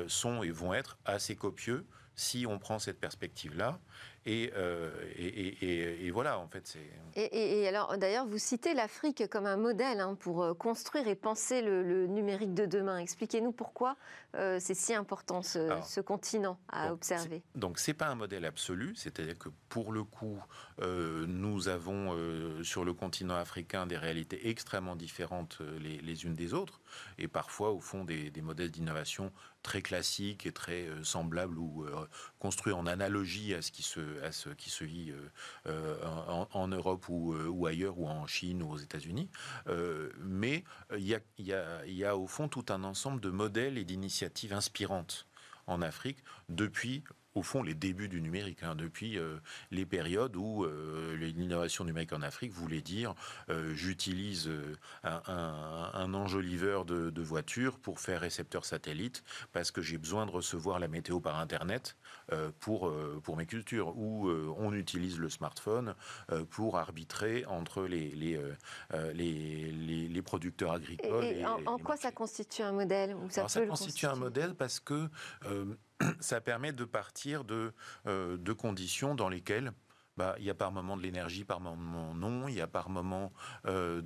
[0.07, 3.81] sont et vont être assez copieux si on prend cette perspective-là.
[4.27, 6.79] Euh, et, et, voilà, en fait, c'est.
[7.17, 11.61] Et, alors, d'ailleurs, vous citez l'Afrique comme un modèle hein, pour euh, construire et penser
[11.61, 12.99] le, numérique de demain.
[12.99, 13.97] Expliquez-nous pourquoi
[14.37, 17.43] euh, c'est si important ce, continent à observer.
[17.55, 20.39] Donc, c'est pas un modèle absolu, c'est-à-dire que pour le coup,
[20.81, 22.17] nous avons
[22.63, 26.81] sur le continent africain des réalités extrêmement différentes les, unes des autres,
[27.19, 29.33] et parfois, au fond, des, des modèles d'innovation
[29.63, 31.87] très classiques et très semblables ou
[32.39, 35.29] construits en analogie à ce qui se à ce qui se vit euh,
[35.67, 39.29] euh, en, Europe euh, ou, ailleurs, ou en Chine ou aux États-Unis.
[40.19, 40.65] mais
[40.97, 45.27] il y a, au fond tout un ensemble de modèles et d'initiatives inspirantes
[45.67, 49.39] en Afrique depuis au fond les débuts du numérique, hein, depuis euh,
[49.71, 53.15] les périodes où euh, l'innovation numérique en Afrique voulait dire
[53.49, 54.51] euh, j'utilise
[55.03, 60.79] un, enjoliveur de, de voiture pour faire récepteur satellite parce que j'ai besoin de recevoir
[60.79, 61.97] la météo par Internet
[62.61, 62.93] pour,
[63.23, 65.95] pour mes cultures, ou on utilise le smartphone
[66.51, 68.41] pour arbitrer entre les, les,
[69.15, 71.25] les, les, producteurs agricoles.
[71.25, 75.09] Et, en, quoi ça constitue un modèle ça, constitue un modèle parce que
[76.21, 77.73] ça permet de partir de,
[78.07, 79.73] euh, conditions dans lesquelles
[80.19, 82.47] bah, il y a par moment de l'énergie, par moment non.
[82.47, 83.33] Il y a par moment
[83.67, 84.03] euh,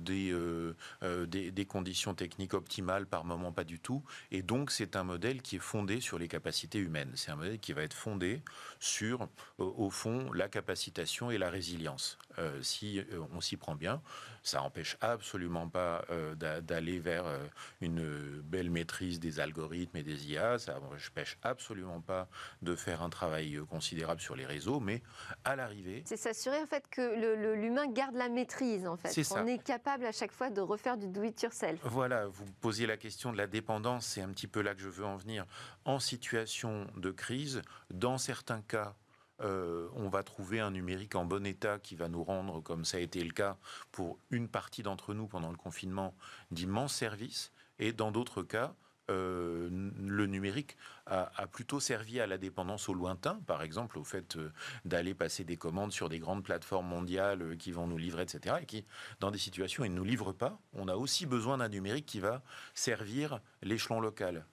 [1.03, 4.03] euh, des, des, conditions techniques optimales, par moment pas du tout.
[4.31, 7.11] Et donc, c'est un modèle qui est fondé sur les capacités humaines.
[7.15, 8.41] C'est un modèle qui va être fondé
[8.79, 12.17] sur, au fond, la capacitation et la résilience.
[12.61, 13.01] Si
[13.33, 14.01] on s'y prend bien,
[14.47, 17.45] ça n'empêche absolument pas euh, d'aller vers euh,
[17.81, 20.57] une belle maîtrise des algorithmes et des IA.
[20.57, 22.27] Ça n'empêche absolument pas
[22.61, 25.01] de faire un travail euh, considérable sur les réseaux, mais
[25.43, 26.03] à l'arrivée.
[26.05, 29.13] C'est s'assurer en fait que l'humain garde la maîtrise en fait.
[29.31, 31.79] On est capable à chaque fois de refaire du do it yourself.
[31.83, 34.89] Voilà, vous posiez la question de la dépendance, c'est un petit peu là que je
[34.89, 35.45] veux en venir.
[35.85, 38.95] En situation de crise, dans certains cas,
[39.41, 42.97] euh, on va trouver un numérique en bon état qui va nous rendre, comme ça
[42.97, 43.57] a été le cas
[43.91, 46.15] pour une partie d'entre nous pendant le confinement,
[46.51, 47.51] d'immenses services.
[47.79, 48.73] Et dans d'autres cas,
[49.09, 54.35] euh, le numérique a, plutôt servi à la dépendance au lointain, par exemple au fait
[54.35, 54.51] euh,
[54.83, 58.57] d'aller passer des commandes sur des grandes plateformes mondiales euh, qui vont nous livrer, etc.
[58.61, 58.85] Et qui,
[59.21, 62.05] dans des situations où ils ne nous livrent pas, on a aussi besoin d'un numérique
[62.05, 62.41] qui va
[62.73, 64.45] servir l'échelon local.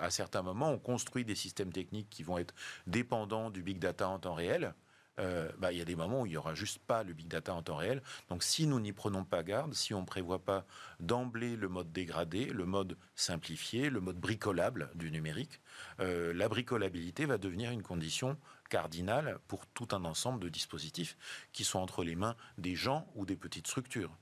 [0.00, 2.54] à certains moments, on construit des systèmes techniques qui vont être
[2.88, 4.74] dépendants du big data en temps réel.
[5.18, 7.28] Euh, bah, il y a des moments où il n'y aura juste pas le big
[7.28, 8.02] data en temps réel.
[8.28, 10.64] Donc si nous n'y prenons pas garde, si on ne prévoit pas
[11.00, 15.60] d'emblée le mode dégradé, le mode simplifié, le mode bricolable du numérique,
[16.00, 18.36] euh, la bricolabilité va devenir une condition
[18.70, 21.16] cardinale pour tout un ensemble de dispositifs
[21.52, 24.16] qui sont entre les mains des gens ou des petites structures.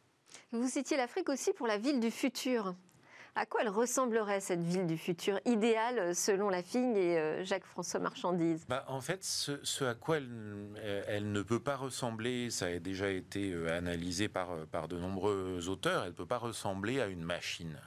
[0.53, 2.75] Vous citiez l'Afrique aussi pour la ville du futur.
[3.39, 7.45] À quoi elle ressemblerait cette ville du futur idéale euh, selon la FIG et euh,
[7.45, 8.65] Jacques-François Marchandise?
[8.67, 13.11] Bah, En fait, ce, à quoi euh, elle, ne peut pas ressembler, ça a déjà
[13.11, 17.79] été analysé par, par de nombreux auteurs, elle ne peut pas ressembler à une machine.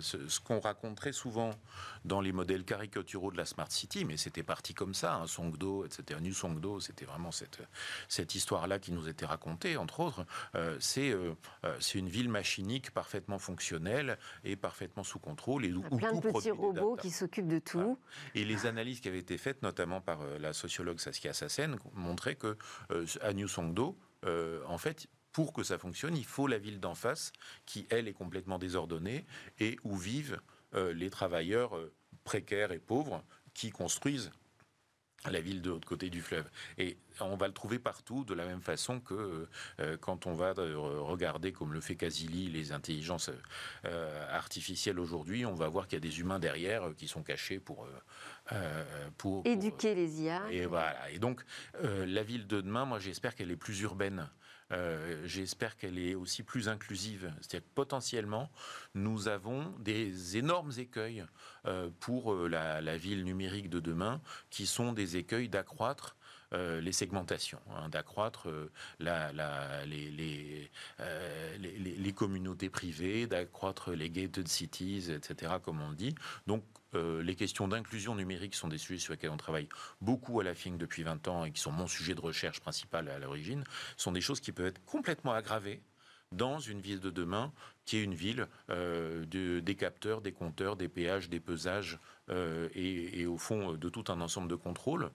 [0.00, 1.50] Ce, qu'on raconte très souvent
[2.04, 5.84] dans les modèles caricaturaux de la Smart City, mais c'était parti comme ça, hein, Songdo,
[5.84, 6.20] etc.
[6.20, 7.60] New Songdo, c'était vraiment cette,
[8.08, 10.26] cette histoire-là qui nous était racontée, entre autres.
[10.54, 15.64] Euh, c'est euh, euh, une ville machinique parfaitement fonctionnelle et parfaitement sous contrôle.
[15.64, 17.98] Et où, plein de petits robots qui s'occupent de tout.
[18.34, 22.56] Et les analyses qui avaient été faites, notamment par la sociologue Saskia Sassen, montraient que
[23.20, 27.30] à New Songdo, en fait, pour que ça fonctionne, il faut la ville d'en face,
[27.66, 29.26] qui, elle, est complètement désordonnée
[29.60, 30.40] et où vivent
[30.74, 31.92] euh, les travailleurs euh,
[32.24, 33.22] précaires et pauvres
[33.52, 34.30] qui construisent
[35.30, 36.48] la ville de l'autre côté du fleuve.
[36.78, 39.46] Et on va le trouver partout de la même façon que
[39.78, 43.30] euh, quand on va regarder, comme le fait Casili, les intelligences
[44.30, 47.86] artificielles aujourd'hui, on va voir qu'il y a des humains derrière qui sont cachés pour...
[49.18, 50.50] pour Éduquer les IA.
[50.50, 51.10] Et voilà.
[51.10, 51.44] Et donc,
[51.82, 54.30] la ville de demain, moi j'espère qu'elle est plus urbaine.
[54.72, 57.32] Euh, j'espère qu'elle est aussi plus inclusive.
[57.40, 58.50] C'est-à-dire que potentiellement,
[58.94, 61.24] nous avons des énormes écueils
[61.66, 66.16] euh, pour euh, la, ville numérique de demain, qui sont des écueils d'accroître
[66.52, 68.48] les segmentations, hein, d'accroître
[68.98, 70.70] les,
[71.58, 76.14] les, communautés privées, d'accroître les gated cities, etc., comme on dit.
[76.46, 79.68] Donc, euh, les questions d'inclusion numérique sont des sujets sur lesquels on travaille
[80.00, 83.08] beaucoup à la FINC depuis 20 ans et qui sont mon sujet de recherche principal
[83.08, 83.64] à l'origine,
[83.96, 85.82] sont des choses qui peuvent être complètement aggravées
[86.32, 87.52] dans une ville de demain
[87.84, 92.68] qui est une ville euh, de, des capteurs, des compteurs, des péages, des pesages euh,
[92.74, 95.10] et, au fond de tout un ensemble de contrôles,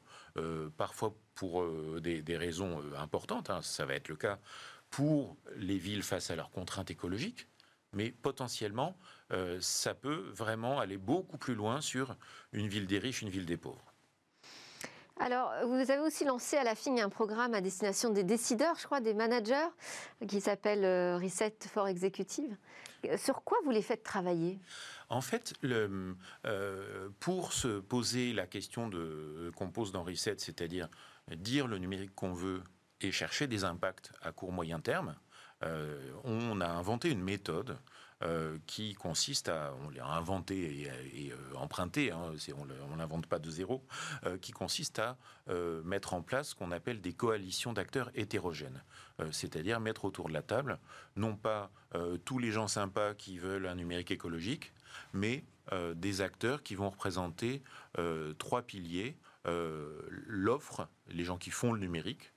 [0.77, 1.65] parfois pour
[1.99, 3.61] des, raisons importantes, hein.
[3.61, 4.39] ça va être le cas
[4.89, 7.47] pour les villes face à leurs contraintes écologiques,
[7.93, 8.95] mais potentiellement,
[9.31, 12.15] euh, ça peut vraiment aller beaucoup plus loin sur
[12.53, 13.93] une ville des riches, une ville des pauvres.
[15.19, 18.85] Alors, vous avez aussi lancé à la fin un programme à destination des décideurs, je
[18.85, 19.67] crois, des managers,
[20.27, 22.57] qui s'appelle euh, Reset for Executive.
[23.17, 24.59] Sur quoi vous les faites travailler?
[25.09, 28.89] En fait, le, euh, pour se poser la question
[29.55, 30.87] qu'on pose dans Reset, c'est-à-dire
[31.27, 32.63] dire le numérique qu'on veut
[33.01, 35.15] et chercher des impacts à court moyen terme,
[36.23, 37.77] on a inventé une méthode
[38.23, 42.33] euh, qui consiste à, on l'a inventé et, euh, emprunté, hein,
[42.91, 43.83] on n'invente pas de zéro,
[44.27, 45.17] euh, qui consiste à
[45.83, 48.83] mettre en place ce qu'on appelle des coalitions d'acteurs hétérogènes,
[49.31, 50.79] c'est-à-dire mettre autour de la table
[51.17, 51.71] non pas
[52.23, 54.71] tous les gens sympas qui veulent un numérique écologique,
[55.11, 55.43] mais
[55.93, 57.63] des acteurs qui vont représenter
[58.37, 62.31] trois piliers l'offre, les gens qui font le numérique,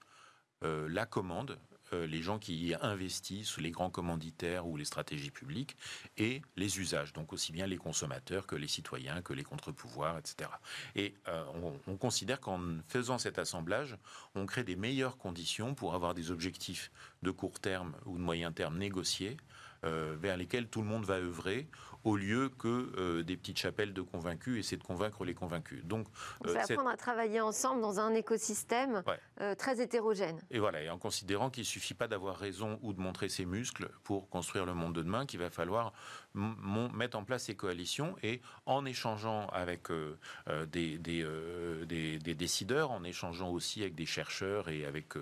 [0.62, 1.56] la commande
[1.92, 5.76] euh, les gens qui investissent, les grands commanditaires ou les stratégies publiques,
[6.16, 10.50] et les usages, donc aussi bien les consommateurs que les citoyens, que les contre-pouvoirs, etc.
[10.94, 11.44] Et euh,
[11.86, 13.96] on, considère qu'en faisant cet assemblage,
[14.34, 16.90] on crée des meilleures conditions pour avoir des objectifs
[17.24, 19.36] de court terme ou de moyen terme négociés
[19.84, 21.68] euh, vers lesquels tout le monde va œuvrer
[22.04, 25.84] au lieu que euh, des petites chapelles de convaincus, essayer de convaincre les convaincus.
[25.84, 26.06] Donc,
[26.44, 29.02] c'est euh, apprendre à travailler ensemble dans un écosystème
[29.40, 30.38] euh, très hétérogène.
[30.50, 33.46] Et voilà, et en considérant qu'il ne suffit pas d'avoir raison ou de montrer ses
[33.46, 35.92] muscles pour construire le monde de demain, qu'il va falloir
[36.34, 39.88] mettre en place ces coalitions et en échangeant avec
[40.72, 41.24] des, des,
[41.86, 45.14] des, décideurs, en échangeant aussi avec des chercheurs et avec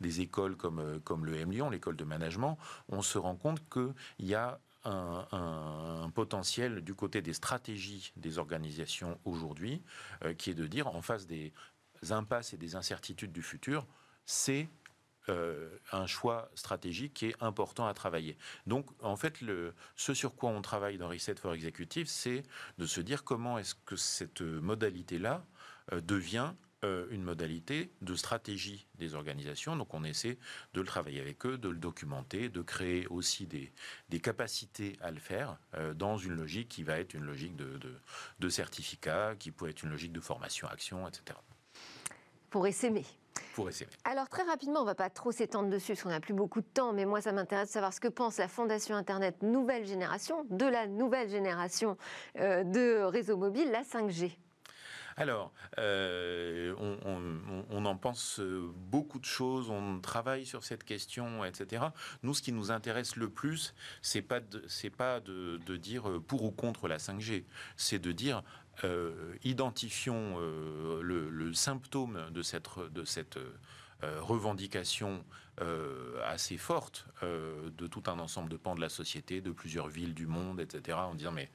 [0.00, 4.34] des écoles comme, comme le Lyon, l'école de management, on se rend compte qu'il y
[4.34, 9.82] a un, potentiel du côté des stratégies des organisations aujourd'hui,
[10.24, 11.52] euh, qui est de dire, en face des
[12.10, 13.86] impasses et des incertitudes du futur,
[14.26, 14.68] c'est
[15.30, 18.36] euh, un choix stratégique qui est important à travailler.
[18.66, 22.42] Donc, en fait, le, ce sur quoi on travaille dans Reset for Executive, c'est
[22.76, 25.42] de se dire comment est-ce que cette modalité-là
[25.92, 26.52] euh, devient
[26.84, 29.74] euh, une modalité de stratégie des organisations.
[29.76, 30.38] Donc on essaie
[30.74, 33.72] de le travailler avec eux, de le documenter, de créer aussi des,
[34.10, 37.78] des capacités à le faire euh, dans une logique qui va être une logique de,
[37.78, 37.94] de,
[38.38, 41.38] de certificat, qui peut être une logique de formation-action, etc.
[42.50, 43.04] Pour s'aimer.
[43.54, 43.90] Pour essayer.
[44.04, 46.60] Alors très rapidement, on ne va pas trop s'étendre dessus parce qu'on n'a plus beaucoup
[46.60, 49.86] de temps, mais moi ça m'intéresse de savoir ce que pense la Fondation Internet Nouvelle
[49.86, 51.96] Génération de la nouvelle génération
[52.38, 54.36] euh, de réseaux mobiles, la 5G.
[55.16, 61.84] Alors, euh, on, en pense beaucoup de choses, on travaille sur cette question, etc.
[62.22, 66.44] Nous, ce qui nous intéresse le plus, c'est pas c'est pas de, de, dire pour
[66.44, 67.44] ou contre la 5G,
[67.76, 68.42] c'est de dire
[68.82, 73.04] euh, identifions euh, le, symptôme de cette, de
[74.02, 75.24] euh, revendication
[75.60, 79.86] euh, assez forte euh, de tout un ensemble de pans de la société, de plusieurs
[79.86, 81.50] villes du monde, etc., en disant mais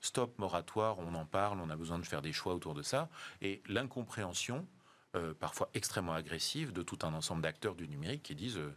[0.00, 3.08] stop moratoire, on en parle, on a besoin de faire des choix autour de ça,
[3.42, 4.66] et l'incompréhension,
[5.40, 8.76] parfois extrêmement agressive, de tout un ensemble d'acteurs du numérique qui disent euh,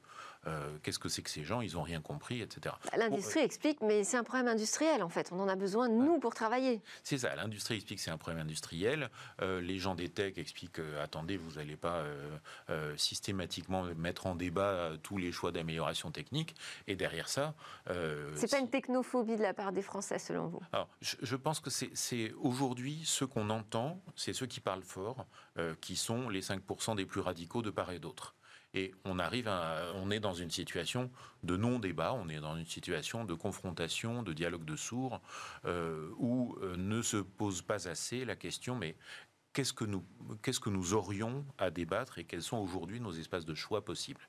[0.81, 1.61] qu'est-ce que c'est que ces gens?
[1.61, 2.75] Ils n'ont rien compris, etc.
[2.85, 5.29] Bah, l'industrie bon, euh, explique, mais c'est un problème industriel en fait.
[5.31, 6.81] On en a besoin, nous, pour travailler.
[7.03, 9.09] C'est ça, l'industrie explique que c'est un problème industriel.
[9.41, 12.37] Euh, les gens des techs expliquent attendez, vous n'allez pas euh,
[12.69, 16.55] euh, systématiquement mettre en débat tous les choix d'amélioration technique.
[16.87, 17.53] Et derrière ça.
[18.35, 20.61] c'est pas une technophobie de la part des Français, selon vous?
[20.71, 25.25] Alors, je, je pense que c'est aujourd'hui ce qu'on entend, c'est ceux qui parlent fort,
[25.81, 28.35] qui sont les 5% des plus radicaux de part et d'autre.
[28.74, 31.11] Et on arrive à, on est dans une situation
[31.43, 35.21] de non-débat, on est dans une situation de confrontation, de dialogue de sourds,
[35.65, 38.95] euh, où euh, ne se pose pas assez la question, mais
[39.53, 44.21] qu'est-ce que nous, aurions à débattre et quels sont aujourd'hui nos espaces de choix possibles?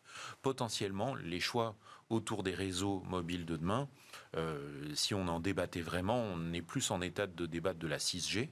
[0.42, 1.76] Potentiellement, les choix
[2.10, 3.88] autour des réseaux mobiles de demain,
[4.36, 7.98] euh, si on en débattait vraiment, on est plus en état de débattre de la
[7.98, 8.50] 6G,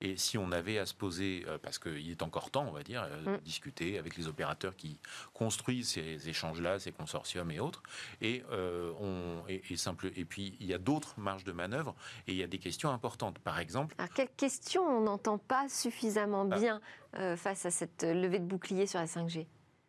[0.00, 2.82] et si on avait à se poser, euh, parce qu'il est encore temps, on va
[2.82, 3.40] dire, euh, mm.
[3.40, 5.00] discuter avec les opérateurs qui
[5.34, 7.82] construisent ces échanges-là, ces consortiums et autres,
[8.20, 11.94] et, euh, on, et, et, simple, et puis il y a d'autres marges de manœuvre,
[12.26, 13.38] et il y a des questions importantes.
[13.40, 13.94] Par exemple...
[13.98, 16.58] Alors, quelles questions on n'entend pas suffisamment ah.
[16.58, 16.80] bien
[17.16, 19.46] euh, face à cette levée de bouclier sur la 5G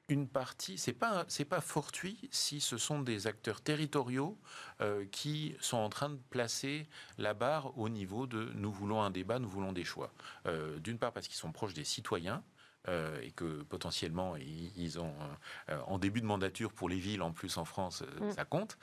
[0.09, 4.37] une partie, c'est pas c'est pas fortuit si ce sont des acteurs territoriaux
[4.81, 6.87] euh, qui sont en train de placer
[7.17, 10.11] la barre au niveau de nous voulons un débat, nous voulons des choix.
[10.47, 12.43] Euh, D'une part parce qu'ils sont proches des citoyens.
[12.87, 15.13] Euh, et que potentiellement ils, ils ont
[15.85, 18.31] en début de mandature pour les villes en plus en France mm.
[18.31, 18.77] ça compte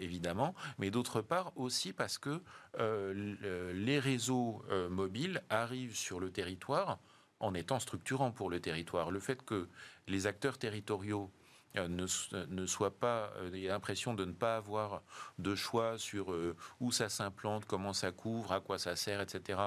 [0.00, 2.42] évidemment mais d'autre part aussi parce que
[2.76, 6.98] les réseaux mobiles arrivent sur le territoire
[7.40, 9.10] en étant structurant pour le territoire.
[9.10, 9.68] Le fait que
[10.08, 11.30] les acteurs territoriaux
[11.74, 12.06] ne,
[12.48, 15.02] ne soient pas, il y a l'impression de ne pas avoir
[15.38, 19.58] de choix sur euh, où ça s'implante, comment ça couvre, à quoi ça sert, etc.,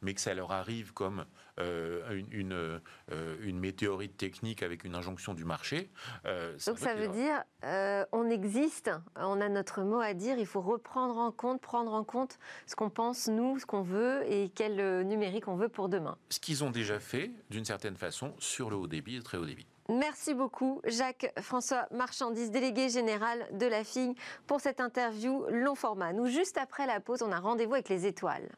[0.00, 1.24] mais que ça leur arrive comme
[1.58, 2.80] euh, une, une,
[3.12, 5.90] euh, une, météorite technique avec une injonction du marché.
[6.24, 10.46] Euh, Donc ça veut dire, euh, on existe, on a notre mot à dire, il
[10.46, 14.50] faut reprendre en compte, prendre en compte ce qu'on pense, nous, ce qu'on veut et
[14.54, 16.16] quel numérique on veut pour demain.
[16.30, 19.46] Ce qu'ils ont déjà fait, d'une certaine façon, sur le haut débit et très haut
[19.46, 19.66] débit.
[19.90, 26.12] Merci beaucoup, Jacques-François Marchandise, délégué général de la FIG, pour cette interview long format.
[26.12, 28.50] Nous, juste après la pause, on a rendez-vous avec les étoiles.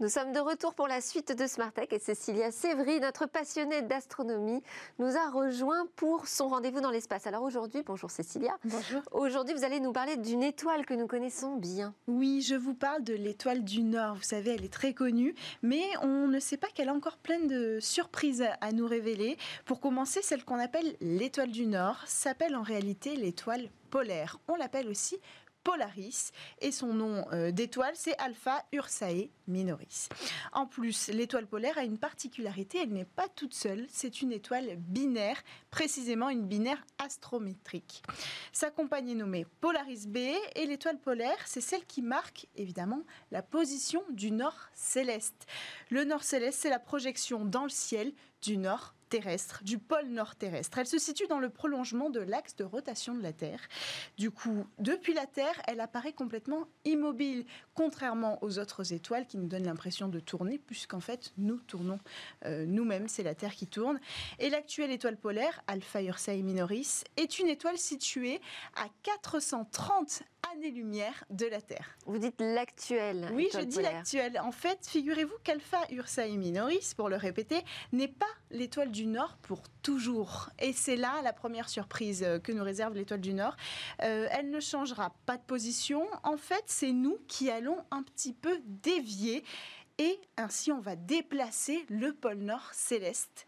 [0.00, 4.62] Nous sommes de retour pour la suite de Smartech et Cécilia Sévry, notre passionnée d'astronomie,
[4.98, 7.26] nous a rejoint pour son rendez-vous dans l'espace.
[7.26, 8.56] Alors aujourd'hui, bonjour Cécilia.
[8.64, 9.02] Bonjour.
[9.12, 11.92] Aujourd'hui, vous allez nous parler d'une étoile que nous connaissons bien.
[12.06, 14.14] Oui, je vous parle de l'étoile du Nord.
[14.14, 17.40] Vous savez, elle est très connue, mais on ne sait pas qu'elle a encore plein
[17.40, 19.36] de surprises à nous révéler.
[19.66, 24.38] Pour commencer, celle qu'on appelle l'étoile du Nord s'appelle en réalité l'étoile polaire.
[24.48, 25.18] On l'appelle aussi
[25.62, 26.30] Polaris
[26.60, 30.08] et son nom euh, d'étoile c'est Alpha Ursae Minoris.
[30.52, 34.76] En plus, l'étoile polaire a une particularité, elle n'est pas toute seule, c'est une étoile
[34.76, 38.02] binaire, précisément une binaire astrométrique.
[38.52, 40.18] Sa compagnie est nommée Polaris B
[40.54, 45.46] et l'étoile polaire, c'est celle qui marque évidemment la position du nord céleste.
[45.90, 50.36] Le nord céleste, c'est la projection dans le ciel du nord terrestre, du pôle nord
[50.36, 50.78] terrestre.
[50.78, 53.60] Elle se situe dans le prolongement de l'axe de rotation de la Terre.
[54.16, 57.44] Du coup, depuis la Terre, elle apparaît complètement immobile,
[57.80, 61.98] contrairement aux autres étoiles qui nous donnent l'impression de tourner, puisqu'en fait, nous tournons
[62.44, 63.98] euh, nous-mêmes, c'est la Terre qui tourne.
[64.38, 68.38] Et l'actuelle étoile polaire, Alpha Ursae Minoris, est une étoile située
[68.76, 71.96] à 430 années-lumière de la Terre.
[72.06, 74.38] Vous dites l'actuelle Oui, je dis l'actuelle.
[74.40, 77.62] En fait, figurez-vous qu'Alpha Ursae Minoris, pour le répéter,
[77.92, 80.50] n'est pas l'étoile du Nord pour toujours.
[80.58, 83.56] Et c'est là la première surprise euh, que nous réserve l'étoile du Nord.
[84.02, 86.06] Euh, elle ne changera pas de position.
[86.22, 89.44] En fait, c'est nous qui allons un petit peu dévier.
[89.98, 93.46] Et ainsi, on va déplacer le pôle Nord céleste.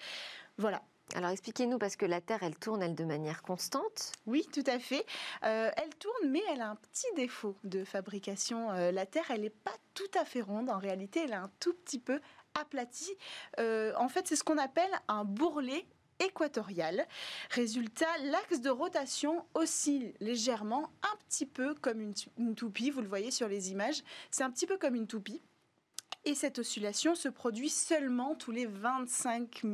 [0.58, 0.82] Voilà,
[1.14, 4.12] alors expliquez-nous, parce que la Terre, elle tourne, elle, de manière constante.
[4.26, 5.06] Oui, tout à fait.
[5.44, 8.70] Euh, elle tourne, mais elle a un petit défaut de fabrication.
[8.70, 10.68] la Terre, elle n'est pas tout à fait ronde.
[10.68, 12.20] En réalité, elle est un tout petit peu
[12.54, 13.16] aplati.
[13.58, 15.84] Euh, en fait, c'est ce qu'on appelle un bourrelet
[16.24, 17.06] équatorial.
[17.50, 22.90] Résultat, l'axe de rotation oscille légèrement, un petit peu comme une, une toupie.
[22.90, 24.02] Vous le voyez sur les images.
[24.30, 25.42] C'est un petit peu comme une toupie.
[26.24, 29.64] Et cette oscillation se produit seulement tous les 25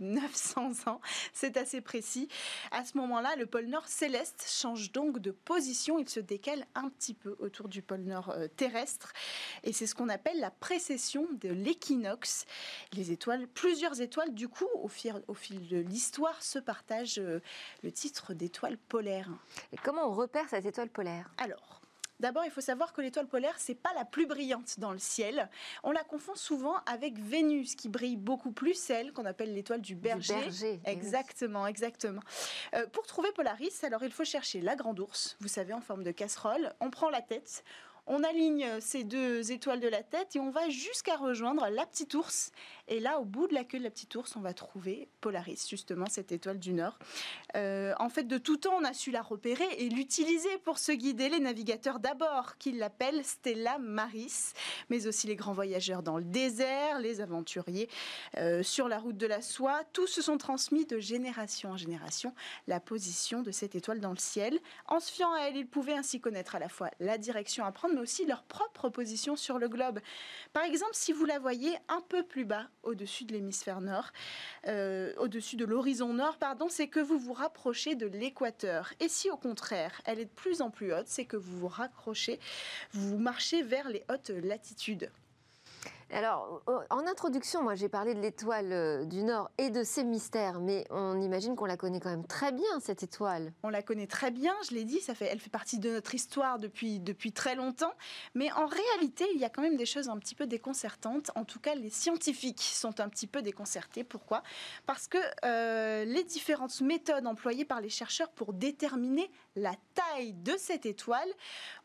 [0.00, 1.00] 900 ans.
[1.32, 2.28] C'est assez précis.
[2.72, 5.98] À ce moment-là, le pôle Nord céleste change donc de position.
[5.98, 9.12] Il se décale un petit peu autour du pôle Nord euh, terrestre.
[9.62, 12.44] Et c'est ce qu'on appelle la précession de l'équinoxe.
[12.92, 17.40] Les étoiles, plusieurs étoiles, du coup, au fil, au fil de l'histoire, se partagent euh,
[17.82, 19.28] le titre d'étoile polaire.
[19.72, 21.30] Et comment on repère cette étoile polaire?
[21.38, 21.80] Alors,
[22.24, 25.50] D'abord, il faut savoir que l'étoile polaire, c'est pas la plus brillante dans le ciel.
[25.82, 29.94] On la confond souvent avec Vénus, qui brille beaucoup plus, celle qu'on appelle l'étoile du
[29.94, 30.34] berger.
[30.86, 32.22] exactement, exactement.
[32.76, 36.02] Euh, pour trouver Polaris, alors il faut chercher la grande ours, vous savez, en forme
[36.02, 36.72] de casserole.
[36.80, 37.62] On prend la tête,
[38.06, 42.14] on aligne ces deux étoiles de la tête et on va jusqu'à rejoindre la petite
[42.14, 42.52] ours.
[42.88, 45.66] Et là, au bout de la queue de la petite ours, on va trouver Polaris,
[45.68, 46.98] justement, cette étoile du Nord.
[47.56, 50.92] Euh, en fait, de tout temps, on a su la repérer et l'utiliser pour se
[50.92, 54.52] guider les navigateurs d'abord, qui l'appellent Stella Maris,
[54.90, 57.88] mais aussi les grands voyageurs dans le désert, les aventuriers
[58.36, 59.82] euh, sur la route de la soie.
[59.94, 62.34] Tous se sont transmis de génération en génération
[62.66, 64.58] la position de cette étoile dans le ciel.
[64.88, 67.72] En se fiant à elle, ils pouvaient ainsi connaître à la fois la direction à
[67.72, 70.00] prendre, mais aussi leur propre position sur le globe.
[70.52, 74.12] Par exemple, si vous la voyez un peu plus bas, au-dessus de l'hémisphère nord,
[74.66, 78.92] euh, au-dessus de l'horizon nord, pardon, c'est que vous vous rapprochez de l'équateur.
[79.00, 81.68] Et si au contraire, elle est de plus en plus haute, c'est que vous vous
[81.68, 82.38] raccrochez,
[82.92, 85.10] vous marchez vers les hautes latitudes.
[86.14, 90.60] Alors, en introduction, moi j'ai parlé de l'étoile euh, du Nord et de ses mystères,
[90.60, 93.52] mais on imagine qu'on la connaît quand même très bien, cette étoile.
[93.64, 96.14] On la connaît très bien, je l'ai dit, ça fait, elle fait partie de notre
[96.14, 97.92] histoire depuis, depuis très longtemps,
[98.36, 101.32] mais en réalité, il y a quand même des choses un petit peu déconcertantes.
[101.34, 104.04] En tout cas, les scientifiques sont un petit peu déconcertés.
[104.04, 104.44] Pourquoi?
[104.86, 110.52] Parce que euh, les différentes méthodes employées par les chercheurs pour déterminer la taille de
[110.58, 111.28] cette étoile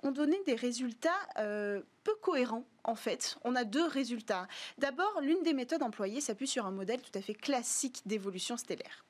[0.03, 1.09] ont donné des résultats
[1.39, 4.47] euh, peu cohérents en fait, on a deux résultats.
[4.77, 9.05] D'abord, l'une des méthodes employées s'appuie sur un modèle tout à fait classique d'évolution stellaire.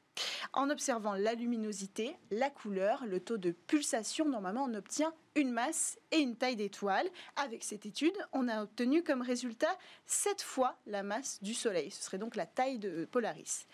[0.54, 5.98] En observant la luminosité, la couleur, le taux de pulsation, normalement on obtient une masse
[6.12, 7.08] et une taille d'étoile.
[7.36, 11.92] Avec cette étude, on a obtenu comme résultat 7 fois la masse du Soleil.
[11.92, 13.66] Ce serait donc la taille de Polaris.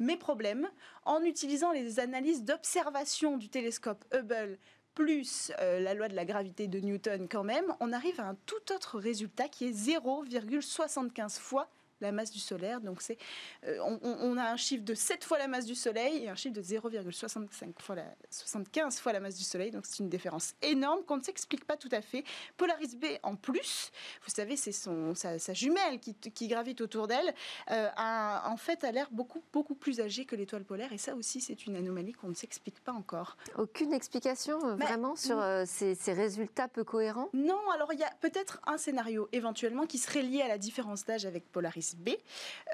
[0.00, 0.68] Mais problème,
[1.04, 4.58] en utilisant les analyses d'observation du télescope Hubble
[4.94, 8.36] plus euh, la loi de la gravité de Newton quand même, on arrive à un
[8.46, 11.68] tout autre résultat qui est 0,75 fois
[12.00, 12.80] la masse du solaire.
[12.80, 13.18] Donc c'est,
[13.66, 16.54] euh, on, a un chiffre de 7 fois la masse du Soleil et un chiffre
[16.54, 19.70] de 0,65 fois la, 75 fois la masse du Soleil.
[19.70, 22.24] Donc c'est une différence énorme qu'on ne s'explique pas tout à fait.
[22.56, 23.90] Polaris B en plus,
[24.22, 27.34] vous savez, c'est son, sa, jumelle qui, qui, gravite autour d'elle,
[27.70, 30.92] euh, a, en fait a l'air beaucoup, beaucoup plus âgée que l'étoile polaire.
[30.92, 33.36] Et ça aussi, c'est une anomalie qu'on ne s'explique pas encore.
[33.56, 37.28] Aucune explication euh, vraiment sur ces, ces, résultats peu cohérents?
[37.32, 41.04] Non, alors il y a peut-être un scénario éventuellement qui serait lié à la différence
[41.04, 42.10] d'âge avec Polaris B.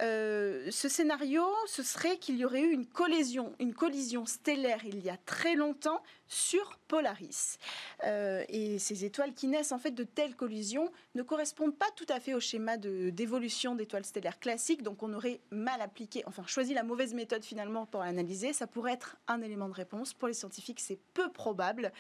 [0.01, 5.01] Euh, ce scénario, ce serait qu'il y aurait eu une collision, une collision stellaire il
[5.01, 7.59] y a très longtemps sur Polaris.
[8.05, 12.07] Euh, et ces étoiles qui naissent en fait de telles collisions ne correspondent pas tout
[12.09, 16.73] à fait au schéma d'évolution d'étoiles stellaires classiques, donc on aurait mal appliqué, enfin choisi
[16.73, 18.53] la mauvaise méthode finalement pour l'analyser.
[18.53, 20.15] Ça pourrait être un élément de réponse.
[20.15, 21.93] Pour les scientifiques, c'est peu probable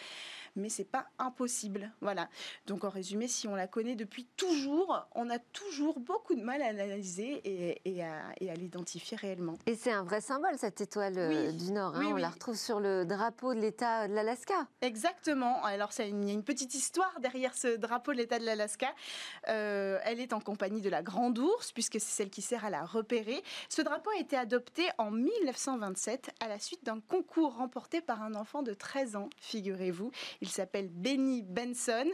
[0.57, 1.93] mais c'est pas impossible.
[2.01, 2.29] Voilà.
[2.67, 6.63] Donc en résumé, si on la connaît depuis toujours, on a toujours beaucoup de mal
[6.63, 7.00] à l'analyser
[7.45, 9.55] et, à, l'identifier réellement.
[9.67, 11.97] Et c'est un vrai symbole cette étoile euh, du Nord.
[11.97, 12.11] Hein.
[12.13, 14.67] on la retrouve sur le drapeau de l'État de l'Alaska.
[14.81, 15.65] Exactement.
[15.65, 18.89] Alors il y a une petite histoire derrière ce drapeau de l'État de l'Alaska.
[19.49, 22.71] Euh, elle est en compagnie de la grande ours puisque c'est celle qui sert à
[22.71, 23.43] la repérer.
[23.69, 28.35] Ce drapeau a été adopté en 1927 à la suite d'un concours remporté par un
[28.35, 30.11] enfant de 13 ans, figurez-vous.
[30.41, 32.07] Il s'appelle Benny Benson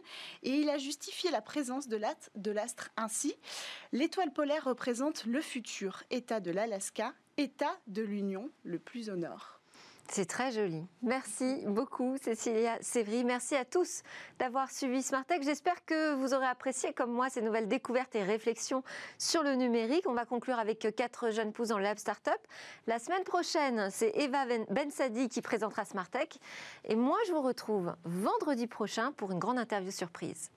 [0.42, 1.96] et il a justifié la présence de
[2.52, 3.34] l'astre ainsi.
[3.92, 9.58] L'étoile polaire représente le futur État de l'Alaska, État de l'Union le plus au nord.
[10.10, 10.84] C'est très joli.
[11.00, 13.24] Merci beaucoup, Cécilia Sévry.
[13.24, 14.02] Merci à tous
[14.38, 15.42] d'avoir suivi Smartech.
[15.42, 18.84] J'espère que vous aurez apprécié, comme moi, ces nouvelles découvertes et réflexions
[19.16, 20.06] sur le numérique.
[20.06, 22.38] On va conclure avec quatre jeunes pousses en Lab Startup.
[22.86, 26.38] La semaine prochaine, c'est Eva Bensadi qui présentera Smartech.
[26.84, 30.50] Et moi, je vous retrouve vendredi prochain pour une grande interview surprise.